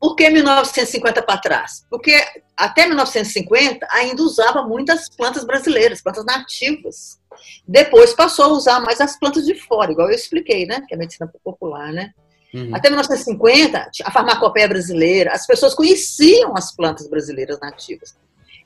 [0.00, 1.84] Por que 1950 para trás?
[1.90, 2.14] Porque
[2.56, 7.18] até 1950 ainda usava muitas plantas brasileiras, plantas nativas.
[7.66, 10.82] Depois passou a usar mais as plantas de fora, igual eu expliquei, né?
[10.86, 12.12] Que é a medicina popular, né?
[12.54, 12.74] Uhum.
[12.74, 18.16] Até 1950, a farmacopeia brasileira, as pessoas conheciam as plantas brasileiras nativas.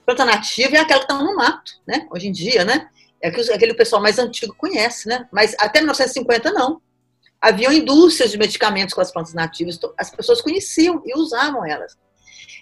[0.04, 2.06] Planta nativa é aquela que está no mato, né?
[2.10, 2.88] Hoje em dia, né?
[3.22, 5.26] É que aquele pessoal mais antigo conhece, né?
[5.32, 6.82] Mas até 1950 não.
[7.40, 11.96] Haviam indústrias de medicamentos com as plantas nativas, então as pessoas conheciam e usavam elas.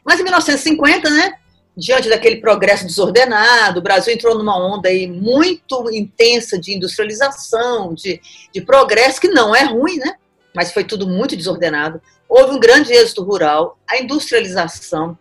[0.05, 1.35] Mas em 1950, né?
[1.77, 8.21] diante daquele progresso desordenado, o Brasil entrou numa onda aí muito intensa de industrialização, de,
[8.53, 10.15] de progresso, que não é ruim, né?
[10.55, 12.01] Mas foi tudo muito desordenado.
[12.29, 15.19] Houve um grande êxito rural, a industrialização,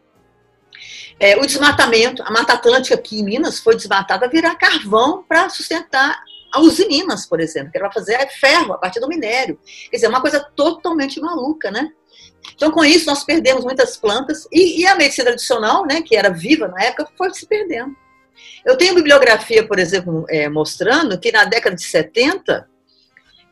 [1.20, 2.24] é, o desmatamento.
[2.24, 7.26] A Mata Atlântica aqui em Minas foi desmatada a virar carvão para sustentar a usininas,
[7.26, 9.60] por exemplo, que era para fazer ferro a partir do minério.
[9.90, 11.92] Quer dizer, é uma coisa totalmente maluca, né?
[12.56, 16.30] Então, com isso, nós perdemos muitas plantas e, e, a medicina tradicional, né, que era
[16.30, 17.96] viva na época, foi se perdendo.
[18.66, 22.68] Eu tenho bibliografia, por exemplo, é, mostrando que na década de 70,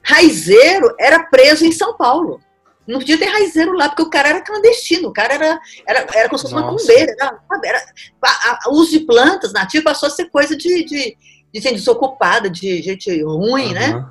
[0.01, 2.41] raizeiro era preso em São Paulo.
[2.87, 6.29] Não podia ter raizeiro lá, porque o cara era clandestino, o cara era, era, era
[6.29, 7.13] como se fosse uma cumbeira.
[7.19, 7.85] Era, era,
[8.23, 11.17] a, a, o uso de plantas nativas passou a ser coisa de, de,
[11.53, 13.73] de gente desocupada, de gente ruim, uhum.
[13.73, 14.07] né?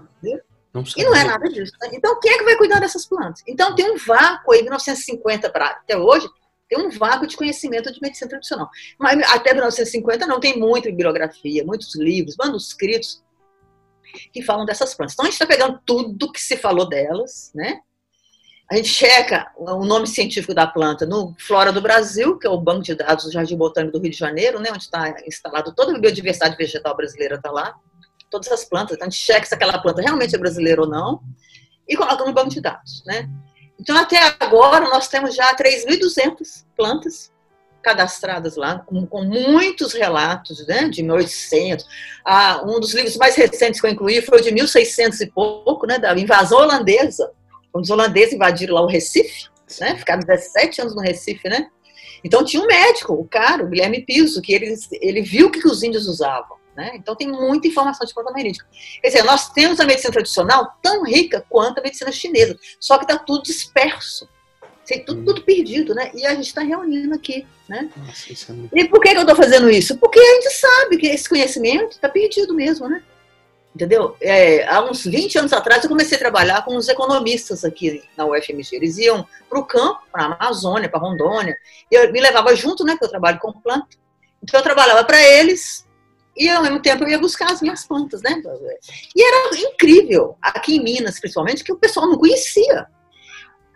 [0.76, 1.72] Não e não é nada disso.
[1.80, 1.90] Né?
[1.94, 3.42] Então, quem é que vai cuidar dessas plantas?
[3.46, 6.28] Então, tem um vácuo aí, 1950 para até hoje,
[6.68, 8.68] tem um vácuo de conhecimento de medicina tradicional.
[8.98, 13.22] Mas até 1950 não tem muita bibliografia, muitos livros, manuscritos
[14.32, 15.14] que falam dessas plantas.
[15.14, 17.80] Então, a gente está pegando tudo que se falou delas, né?
[18.68, 22.61] A gente checa o nome científico da planta no Flora do Brasil, que é o
[22.61, 25.94] banco de dados do Jardim Botânico do Rio de Janeiro, né, onde está instalado toda
[25.94, 27.76] a biodiversidade vegetal brasileira, está lá
[28.29, 28.96] todas as plantas.
[28.96, 31.20] Então, a gente checa se aquela planta realmente é brasileira ou não
[31.88, 33.29] e coloca no banco de dados, né?
[33.79, 37.31] Então, até agora, nós temos já 3.200 plantas
[37.83, 41.87] cadastradas lá, com, com, muitos relatos, né, de 1800.
[42.24, 45.87] Ah, um dos livros mais recentes que eu incluí foi o de 1600 e pouco,
[45.87, 47.31] né, da invasão holandesa.
[47.76, 51.68] Quando os holandeses invadiram lá o Recife, né, ficaram 17 anos no Recife, né?
[52.24, 55.68] Então, tinha um médico, o cara, o Guilherme Piso, que ele, ele viu o que
[55.68, 56.56] os índios usavam.
[56.74, 56.92] Né?
[56.94, 58.66] Então tem muita informação de planta merídica.
[59.00, 63.04] Quer dizer, nós temos a medicina tradicional tão rica quanto a medicina chinesa, só que
[63.04, 64.28] está tudo disperso.
[64.84, 66.10] Sei, tudo, tudo perdido, né?
[66.14, 67.90] E a gente está reunindo aqui, né?
[67.96, 68.76] Nossa, é muito...
[68.76, 69.96] E por que, que eu estou fazendo isso?
[69.98, 73.02] Porque a gente sabe que esse conhecimento está perdido mesmo, né?
[73.76, 74.16] Entendeu?
[74.22, 78.24] É, há uns 20 anos atrás eu comecei a trabalhar com os economistas aqui na
[78.24, 78.74] UFMG.
[78.74, 81.54] Eles iam para o campo, para a Amazônia, para Rondônia,
[81.90, 82.92] e eu me levava junto, né?
[82.92, 83.98] Porque eu trabalho com planta.
[84.42, 85.86] Então eu trabalhava para eles,
[86.34, 88.40] e ao mesmo tempo eu ia buscar as minhas plantas, né?
[89.14, 92.86] E era incrível, aqui em Minas principalmente, que o pessoal não conhecia.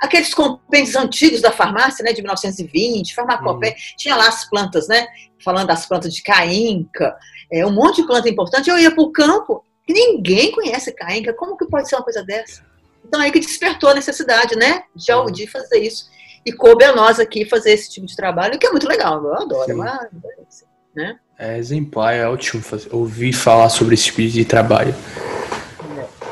[0.00, 3.96] Aqueles compêndios antigos da farmácia, né, de 1920, farmacopé, hum.
[3.98, 5.06] tinha lá as plantas, né,
[5.44, 7.14] falando das plantas de caínca,
[7.52, 8.70] é, um monte de planta importante.
[8.70, 11.32] Eu ia para o campo e ninguém conhece caínca.
[11.32, 12.62] Como que pode ser uma coisa dessa?
[13.04, 15.26] Então aí que despertou a necessidade, né, de, hum.
[15.26, 16.08] de fazer isso.
[16.46, 19.34] E coube a nós aqui fazer esse tipo de trabalho, que é muito legal, eu
[19.34, 21.18] adoro, mas, né?
[21.36, 24.94] É exemplar, é ótimo fazer, ouvir falar sobre esse tipo de trabalho.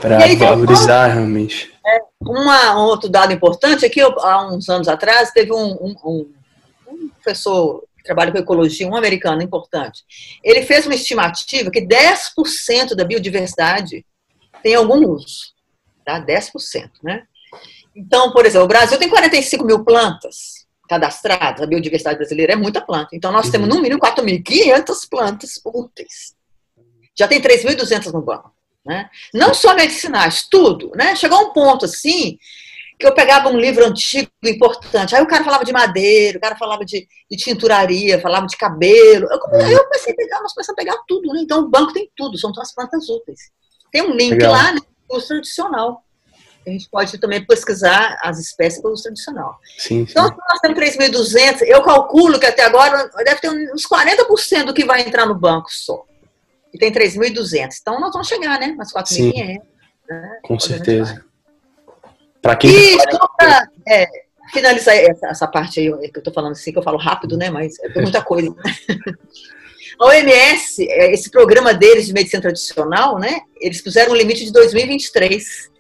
[0.00, 1.74] Para valorizar realmente.
[1.84, 5.96] É, uma, um outro dado importante é que há uns anos atrás teve um, um,
[6.04, 6.32] um,
[6.86, 10.02] um professor que trabalha com ecologia, um americano importante.
[10.42, 14.04] Ele fez uma estimativa que 10% da biodiversidade
[14.62, 15.52] tem algum uso.
[16.04, 16.24] Tá?
[16.24, 17.24] 10%, né?
[17.94, 22.80] Então, por exemplo, o Brasil tem 45 mil plantas cadastradas, a biodiversidade brasileira é muita
[22.80, 23.10] planta.
[23.12, 23.52] Então, nós uhum.
[23.52, 26.34] temos no mínimo 4.500 plantas úteis.
[27.14, 28.50] Já tem 3.200 no banco.
[28.86, 29.10] Né?
[29.34, 30.92] Não só medicinais, tudo.
[30.94, 31.14] Né?
[31.14, 32.38] Chegou um ponto assim
[32.98, 36.56] que eu pegava um livro antigo importante, aí o cara falava de madeira, o cara
[36.56, 39.26] falava de, de tinturaria, falava de cabelo.
[39.30, 39.64] Eu, uhum.
[39.64, 41.32] Aí eu comecei a pegar, nós começamos a pegar tudo.
[41.32, 41.40] Né?
[41.42, 43.40] Então, o banco tem tudo, são as plantas úteis.
[43.92, 44.52] Tem um link Legal.
[44.52, 44.80] lá, né?
[45.10, 46.02] Uso tradicional
[46.66, 49.58] a gente pode também pesquisar as espécies pelo tradicional.
[49.78, 50.10] Sim, sim.
[50.10, 54.84] Então, nós temos 3.200, eu calculo que até agora deve ter uns 40% do que
[54.84, 56.04] vai entrar no banco só.
[56.72, 57.68] E tem 3.200.
[57.80, 58.74] Então, nós vamos chegar, né?
[58.76, 59.60] Nas 4.500.
[60.08, 60.38] Né?
[60.42, 61.24] Com certeza.
[62.48, 62.70] Para quem.
[62.70, 64.06] E só para é,
[64.50, 67.50] finalizar essa, essa, parte aí, que eu estou falando assim, que eu falo rápido, né?
[67.50, 68.54] Mas é muita coisa.
[70.00, 73.40] A OMS, é, esse programa deles de medicina tradicional, né?
[73.60, 75.70] Eles puseram um limite de 2023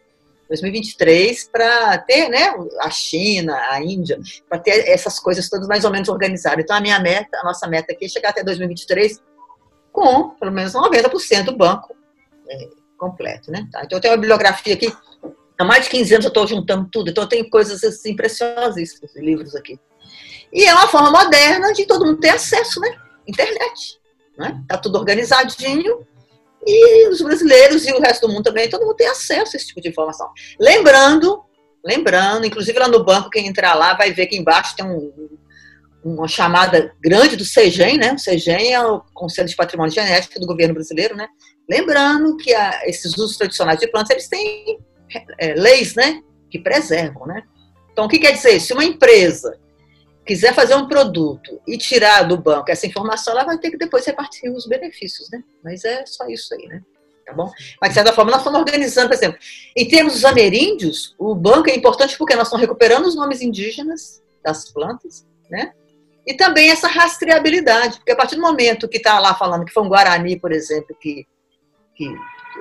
[0.48, 5.90] 2023 para ter, né, a China, a Índia, para ter essas coisas todas mais ou
[5.90, 6.64] menos organizadas.
[6.64, 9.22] Então a minha meta, a nossa meta aqui é chegar até 2023
[9.92, 11.94] com pelo menos 90% do banco
[12.48, 13.68] é, completo, né?
[13.70, 13.82] Tá?
[13.84, 14.90] Então eu tenho uma bibliografia aqui,
[15.58, 19.00] há mais de 15 anos eu estou juntando tudo, então eu tenho coisas assim, preciosas,
[19.16, 19.78] livros aqui.
[20.52, 22.96] E é uma forma moderna de todo mundo ter acesso, né?
[23.26, 23.98] Internet.
[24.38, 24.62] Né?
[24.68, 26.06] Tá tudo organizadinho,
[26.66, 29.68] e os brasileiros e o resto do mundo também, todo mundo tem acesso a esse
[29.68, 30.28] tipo de informação.
[30.60, 31.42] Lembrando,
[31.84, 35.12] lembrando, inclusive lá no banco, quem entrar lá vai ver que embaixo tem um,
[36.04, 38.12] uma chamada grande do CEGEM, né?
[38.12, 41.28] O CEGEM é o Conselho de Patrimônio Genético do governo brasileiro, né?
[41.70, 44.78] Lembrando que a, esses usos tradicionais de plantas, eles têm
[45.38, 46.22] é, leis, né?
[46.50, 47.42] Que preservam, né?
[47.92, 48.60] Então, o que quer dizer?
[48.60, 49.58] Se uma empresa
[50.24, 54.04] quiser fazer um produto e tirar do banco essa informação, ela vai ter que depois
[54.04, 55.42] repartir os benefícios, né?
[55.64, 56.82] Mas é só isso aí, né?
[57.24, 57.50] Tá bom?
[57.80, 59.38] Mas, de certa forma, nós estamos organizando, por exemplo,
[59.76, 64.22] em termos dos ameríndios, o banco é importante porque nós estamos recuperando os nomes indígenas
[64.42, 65.72] das plantas, né?
[66.26, 69.82] E também essa rastreabilidade, porque a partir do momento que está lá falando que foi
[69.82, 71.26] um Guarani, por exemplo, que,
[71.94, 72.14] que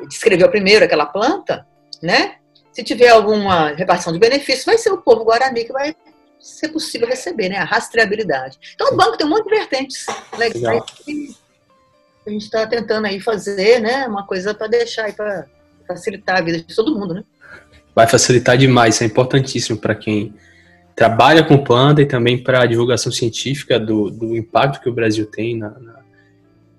[0.08, 1.68] descreveu primeiro aquela planta,
[2.02, 2.36] né?
[2.72, 5.96] Se tiver alguma repartição de benefícios, vai ser o povo Guarani que vai
[6.40, 7.58] ser possível receber, né?
[7.58, 8.58] A rastreabilidade.
[8.76, 10.06] Então, o banco tem um monte de vertentes
[10.38, 11.36] legais que
[12.26, 14.08] a gente está tentando aí fazer, né?
[14.08, 15.46] Uma coisa para deixar aí, para
[15.88, 17.24] facilitar a vida de todo mundo, né?
[17.96, 20.34] Vai facilitar demais, isso é importantíssimo para quem
[20.96, 25.26] trabalha com planta e também para a divulgação científica do, do impacto que o Brasil
[25.26, 25.98] tem na, na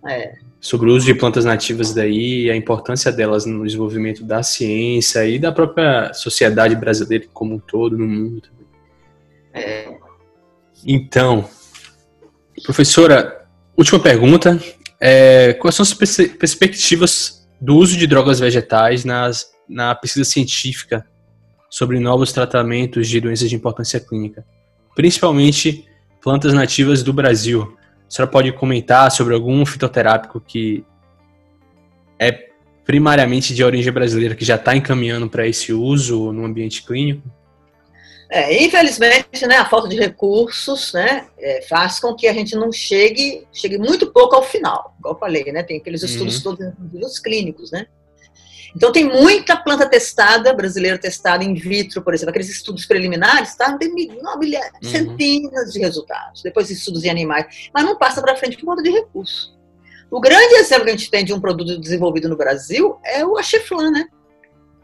[0.08, 5.24] é sobre o uso de plantas nativas daí, a importância delas no desenvolvimento da ciência
[5.26, 8.66] e da própria sociedade brasileira como um todo, no mundo também.
[9.54, 9.96] É.
[10.84, 11.48] Então,
[12.62, 13.46] professora,
[13.76, 14.60] última pergunta.
[15.00, 21.06] É, quais são as perspectivas do uso de drogas vegetais nas, na pesquisa científica
[21.70, 24.44] sobre novos tratamentos de doenças de importância clínica,
[24.96, 25.84] principalmente
[26.20, 27.77] plantas nativas do Brasil?
[28.08, 30.82] A senhora pode comentar sobre algum fitoterápico que
[32.18, 32.48] é
[32.84, 37.22] primariamente de origem brasileira, que já está encaminhando para esse uso no ambiente clínico?
[38.30, 42.70] É, infelizmente, né, a falta de recursos né, é, faz com que a gente não
[42.72, 46.56] chegue, chegue muito pouco ao final, como eu falei, né, tem aqueles estudos uhum.
[46.92, 47.86] todos clínicos, né?
[48.74, 53.76] Então, tem muita planta testada, brasileira testada in vitro, por exemplo, aqueles estudos preliminares, tá?
[53.78, 54.90] tem milhares, uhum.
[54.90, 58.90] centenas de resultados, depois estudos em animais, mas não passa para frente por conta de
[58.90, 59.56] recurso.
[60.10, 63.36] O grande exemplo que a gente tem de um produto desenvolvido no Brasil é o
[63.36, 64.06] Acheflan, né?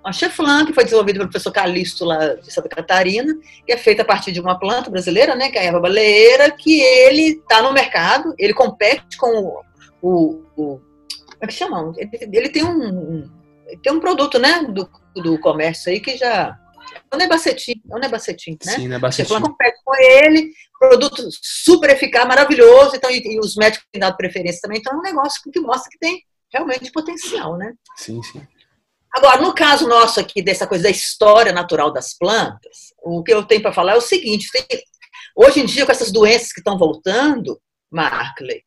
[0.05, 3.35] O Acheflan, que foi desenvolvido pelo professor Calixto lá de Santa Catarina,
[3.67, 6.51] que é feito a partir de uma planta brasileira, né, que é a erva baleeira,
[6.51, 9.63] que ele está no mercado, ele compete com o,
[10.03, 10.81] o, o
[11.27, 11.93] como é que chama?
[11.97, 13.31] Ele, ele tem um,
[13.83, 16.59] tem um produto, né, do, do comércio aí que já.
[17.11, 18.73] É o Nebacetim, é o Nebacetim, né?
[18.73, 19.29] Sim, Nebacetim.
[19.29, 24.17] Você compete com ele, produto super eficaz, maravilhoso, então, e, e, os médicos têm dado
[24.17, 27.73] preferência também, então é um negócio que mostra que tem realmente potencial, né?
[27.97, 28.47] Sim, sim.
[29.15, 33.45] Agora, no caso nosso aqui, dessa coisa da história natural das plantas, o que eu
[33.45, 34.65] tenho para falar é o seguinte: tem,
[35.37, 37.61] hoje em dia, com essas doenças que estão voltando,
[37.91, 38.63] Markley,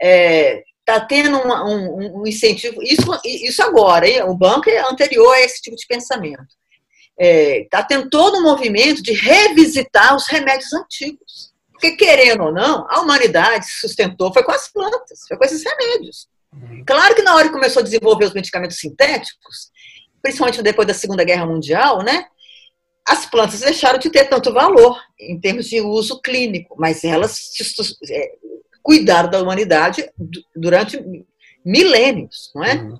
[0.00, 4.22] é, está tendo um, um, incentivo, isso, isso agora, hein?
[4.22, 6.56] o banco é anterior a esse tipo de pensamento.
[7.18, 11.52] Está é, tá tendo todo um movimento de revisitar os remédios antigos.
[11.72, 15.62] Porque, querendo ou não, a humanidade se sustentou, foi com as plantas, foi com esses
[15.62, 16.26] remédios.
[16.52, 16.82] Uhum.
[16.86, 19.70] Claro que na hora que começou a desenvolver os medicamentos sintéticos,
[20.22, 22.26] principalmente depois da Segunda Guerra Mundial, né,
[23.06, 27.50] as plantas deixaram de ter tanto valor em termos de uso clínico, mas elas
[28.88, 30.10] cuidaram da humanidade
[30.56, 30.98] durante
[31.62, 32.76] milênios, não é?
[32.76, 32.98] Uhum.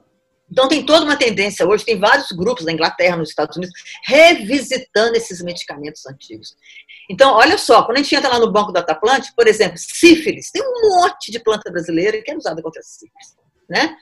[0.52, 3.74] Então tem toda uma tendência hoje, tem vários grupos na Inglaterra, nos Estados Unidos,
[4.04, 6.54] revisitando esses medicamentos antigos.
[7.08, 10.50] Então, olha só, quando a gente entra lá no banco da Ataplant, por exemplo, sífilis,
[10.50, 13.38] tem um monte de planta brasileira que é usada contra sífilis.
[13.66, 13.96] Né?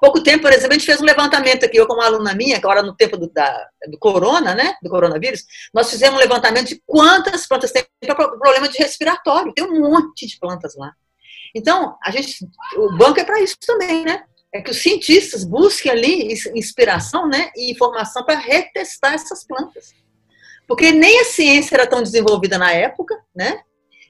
[0.00, 2.66] Pouco tempo, por exemplo, a gente fez um levantamento aqui, eu como aluna minha, que
[2.66, 6.80] agora no tempo do, da, do corona, né, do coronavírus, nós fizemos um levantamento de
[6.86, 9.52] quantas plantas tem para problema de respiratório.
[9.52, 10.92] Tem um monte de plantas lá.
[11.54, 12.46] Então, a gente,
[12.76, 14.24] o banco é para isso também, né?
[14.54, 19.94] É que os cientistas busquem ali inspiração né, e informação para retestar essas plantas.
[20.68, 23.62] Porque nem a ciência era tão desenvolvida na época, né?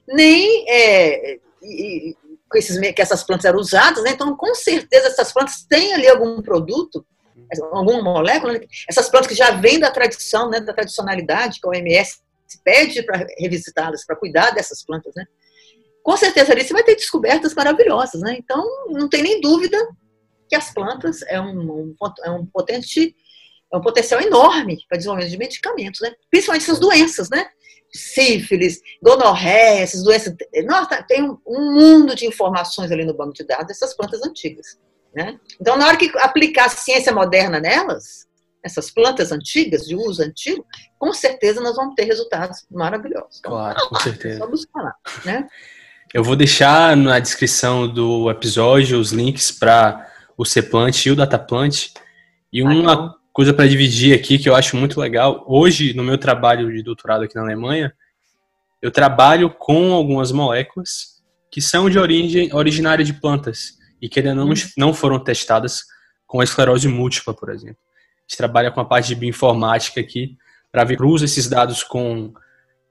[0.06, 2.16] nem é, e,
[2.50, 4.10] que, esses, que essas plantas eram usadas, né?
[4.10, 7.04] então com certeza essas plantas têm ali algum produto,
[7.72, 8.60] alguma molécula, né?
[8.88, 12.20] essas plantas que já vêm da tradição, né, da tradicionalidade, que a OMS
[12.64, 15.24] pede para revisitá-las, para cuidar dessas plantas, né?
[16.02, 18.36] Com certeza ali você vai ter descobertas maravilhosas, né?
[18.38, 19.78] Então, não tem nem dúvida
[20.48, 23.14] que as plantas é um, um, é um, potente,
[23.72, 26.12] é um potencial enorme para desenvolvimento de medicamentos, né?
[26.30, 27.48] Principalmente essas doenças, né?
[27.94, 30.34] Sífilis, gonorreia, essas doenças.
[30.66, 34.78] Nossa, tem um, um mundo de informações ali no banco de dados dessas plantas antigas,
[35.14, 35.38] né?
[35.60, 38.26] Então, na hora que aplicar a ciência moderna nelas,
[38.62, 40.64] essas plantas antigas, de uso antigo,
[40.98, 43.40] com certeza nós vamos ter resultados maravilhosos.
[43.40, 44.46] Claro, com certeza.
[44.46, 44.94] Buscar lá,
[45.24, 45.48] né?
[46.14, 50.06] Eu vou deixar na descrição do episódio os links para
[50.36, 51.88] o Ceplant e o Dataplant.
[52.52, 55.42] E uma coisa para dividir aqui que eu acho muito legal.
[55.48, 57.94] Hoje, no meu trabalho de doutorado aqui na Alemanha,
[58.82, 64.34] eu trabalho com algumas moléculas que são de origem originária de plantas e que ainda
[64.34, 64.54] não, hum.
[64.76, 65.80] não foram testadas
[66.26, 67.78] com a esclerose múltipla, por exemplo.
[68.18, 70.36] A gente trabalha com a parte de bioinformática aqui
[70.70, 72.34] para ver cruza esses dados com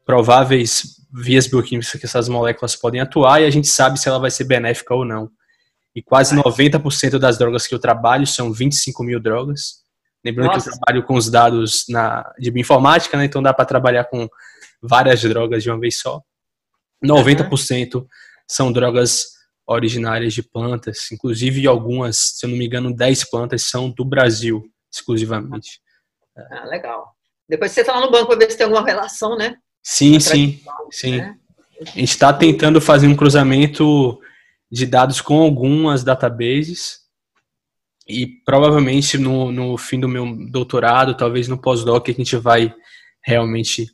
[0.06, 4.32] prováveis vias bioquímicas que essas moléculas podem atuar e a gente sabe se ela vai
[4.32, 5.30] ser benéfica ou não.
[5.93, 9.82] E quase 90% das drogas que eu trabalho são 25 mil drogas.
[10.24, 10.70] Lembrando Nossa.
[10.70, 13.26] que eu trabalho com os dados na, de bioinformática, né?
[13.26, 14.28] então dá para trabalhar com
[14.82, 16.22] várias drogas de uma vez só.
[17.04, 18.08] 90% uhum.
[18.47, 19.32] são drogas
[19.68, 24.64] originárias de plantas, inclusive algumas, se eu não me engano, 10 plantas são do Brasil,
[24.91, 25.82] exclusivamente.
[26.38, 27.16] Ah, legal.
[27.47, 29.58] Depois você está lá no banco para ver se tem alguma relação, né?
[29.84, 30.59] Sim, sim,
[30.91, 31.17] sim.
[31.17, 31.38] Né?
[31.82, 34.19] A gente está tentando fazer um cruzamento
[34.71, 37.01] de dados com algumas databases
[38.07, 42.73] e provavelmente no, no fim do meu doutorado, talvez no pós-doc, a gente vai
[43.23, 43.88] realmente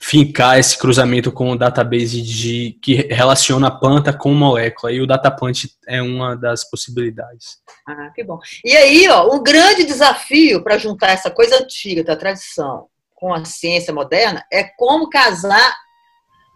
[0.00, 5.06] fincar esse cruzamento com o database de que relaciona a planta com molécula e o
[5.06, 7.58] dataplant é uma das possibilidades.
[7.86, 8.38] Ah, que bom.
[8.64, 12.86] E aí, ó, um grande desafio para juntar essa coisa antiga da tradição
[13.18, 15.76] com a ciência moderna é como casar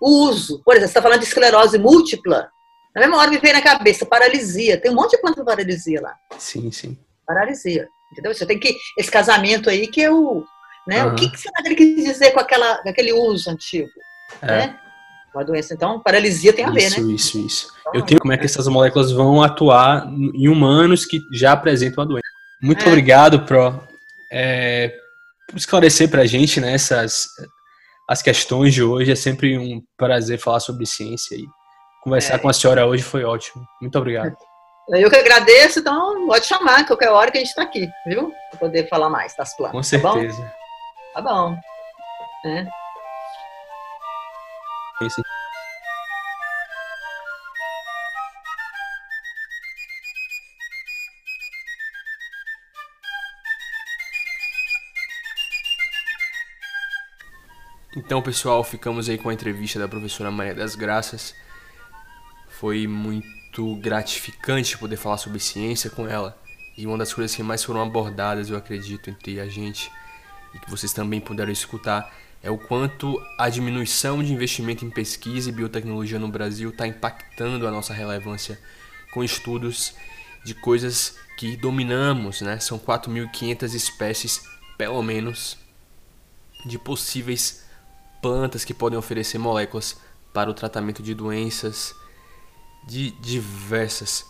[0.00, 0.62] o uso.
[0.64, 2.50] Por exemplo, você está falando de esclerose múltipla.
[2.94, 4.80] Na mesma hora me veio na cabeça paralisia.
[4.80, 6.14] Tem um monte de planta de paralisia lá.
[6.38, 6.98] Sim, sim.
[7.26, 7.88] Paralisia.
[8.12, 8.34] Entendeu?
[8.34, 8.76] Você tem que.
[8.98, 10.44] Esse casamento aí que é o
[10.86, 11.04] né?
[11.04, 11.12] Uhum.
[11.12, 13.88] O que, que será que ele quis dizer com, aquela, aquele uso antigo?
[14.40, 14.46] É.
[14.46, 14.78] Né?
[15.34, 17.12] Uma doença, então, paralisia tem a ver, isso, né?
[17.14, 17.68] Isso, isso, isso.
[17.80, 22.04] Então, Eu tenho como é que essas moléculas vão atuar em humanos que já apresentam
[22.04, 22.28] a doença.
[22.60, 22.88] Muito é.
[22.88, 23.82] obrigado, Pro,
[24.30, 24.94] é,
[25.54, 27.28] esclarecer pra gente né, essas,
[28.08, 29.12] as questões de hoje.
[29.12, 31.46] É sempre um prazer falar sobre ciência e
[32.02, 32.38] conversar é.
[32.38, 33.64] com a senhora hoje foi ótimo.
[33.80, 34.36] Muito obrigado.
[34.88, 38.32] Eu que agradeço, então pode chamar qualquer hora que a gente está aqui, viu?
[38.50, 39.76] Para poder falar mais das plantas.
[39.76, 40.42] Com certeza.
[40.42, 40.62] Tá
[41.14, 41.56] Tá bom.
[42.44, 42.64] É.
[45.08, 45.22] Sim.
[58.12, 61.34] Então, pessoal, ficamos aí com a entrevista da professora Maria das Graças.
[62.46, 66.38] Foi muito gratificante poder falar sobre ciência com ela.
[66.76, 69.90] E uma das coisas que mais foram abordadas, eu acredito, entre a gente
[70.52, 75.48] e que vocês também puderam escutar é o quanto a diminuição de investimento em pesquisa
[75.48, 78.60] e biotecnologia no Brasil está impactando a nossa relevância
[79.14, 79.94] com estudos
[80.44, 82.60] de coisas que dominamos, né?
[82.60, 84.42] São 4.500 espécies,
[84.76, 85.56] pelo menos,
[86.66, 87.61] de possíveis
[88.22, 90.00] plantas que podem oferecer moléculas
[90.32, 91.94] para o tratamento de doenças
[92.86, 94.24] de diversas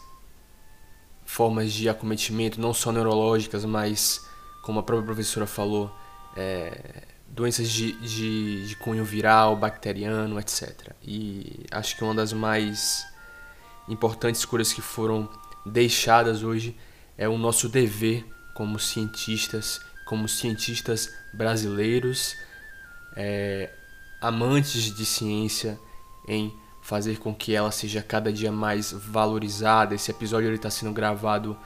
[1.25, 4.27] formas de acometimento, não só neurológicas, mas,
[4.63, 5.95] como a própria professora falou,
[6.37, 10.93] é, doenças de, de, de cunho viral, bacteriano, etc.
[11.03, 13.07] E acho que uma das mais
[13.89, 15.29] importantes coisas que foram
[15.65, 16.77] deixadas hoje
[17.17, 22.37] é o nosso dever como cientistas, como cientistas brasileiros,
[23.17, 23.71] é,
[24.23, 25.79] amantes de ciência,
[26.27, 29.95] em fazer com que ela seja cada dia mais valorizada.
[29.95, 31.57] Esse episódio está sendo gravado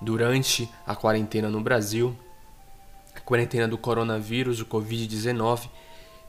[0.00, 2.16] durante a quarentena no Brasil
[3.26, 5.68] quarentena do coronavírus, o Covid-19.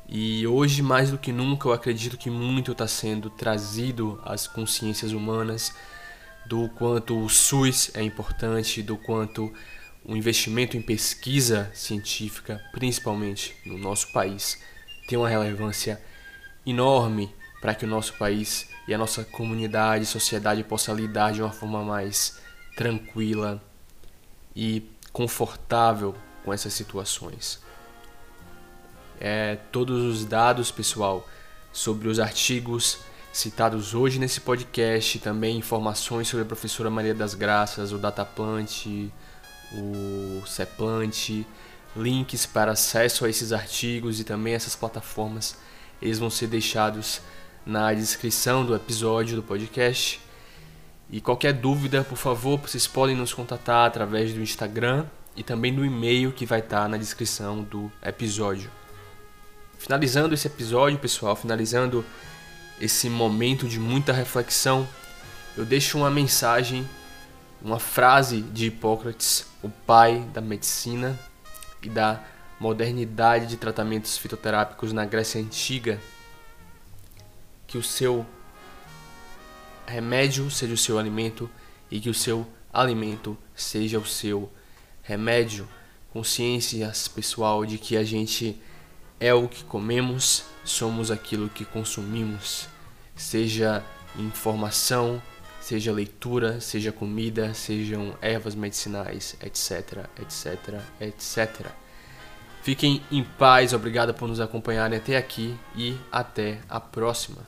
[0.10, 5.12] E hoje, mais do que nunca, eu acredito que muito está sendo trazido às consciências
[5.12, 5.74] humanas
[6.48, 9.54] do quanto o SUS é importante, do quanto
[10.04, 14.58] o investimento em pesquisa científica, principalmente no nosso país,
[15.08, 16.02] tem uma relevância
[16.66, 21.52] enorme para que o nosso país e a nossa comunidade sociedade possa lidar de uma
[21.52, 22.40] forma mais
[22.76, 23.62] tranquila
[24.56, 27.60] e confortável com essas situações.
[29.20, 31.28] É, todos os dados, pessoal,
[31.74, 33.00] sobre os artigos
[33.34, 38.88] citados hoje nesse podcast, também informações sobre a professora Maria das Graças, o Dataplant,
[39.74, 41.46] o Ceplant,
[41.98, 45.58] links para acesso a esses artigos e também essas plataformas,
[46.02, 47.22] eles vão ser deixados
[47.66, 50.22] na descrição do episódio do podcast.
[51.10, 55.06] E qualquer dúvida, por favor, vocês podem nos contatar através do Instagram,
[55.38, 58.72] e também no e-mail que vai estar na descrição do episódio.
[59.78, 62.04] Finalizando esse episódio, pessoal, finalizando
[62.82, 64.88] esse momento de muita reflexão,
[65.56, 66.90] eu deixo uma mensagem,
[67.62, 71.18] uma frase de Hipócrates, o pai da medicina
[71.82, 72.24] e da
[72.60, 76.00] modernidade de tratamentos fitoterápicos na Grécia Antiga,
[77.66, 78.26] que o seu
[79.86, 81.50] remédio seja o seu alimento
[81.90, 84.52] e que o seu alimento seja o seu
[85.02, 85.68] remédio,
[86.12, 88.60] consciência pessoal de que a gente
[89.20, 92.68] é o que comemos, somos aquilo que consumimos,
[93.16, 93.84] seja
[94.18, 95.22] informação,
[95.68, 101.66] seja leitura, seja comida, sejam ervas medicinais, etc, etc, etc.
[102.64, 107.40] Fiquem em paz, obrigado por nos acompanharem até aqui e até a próxima.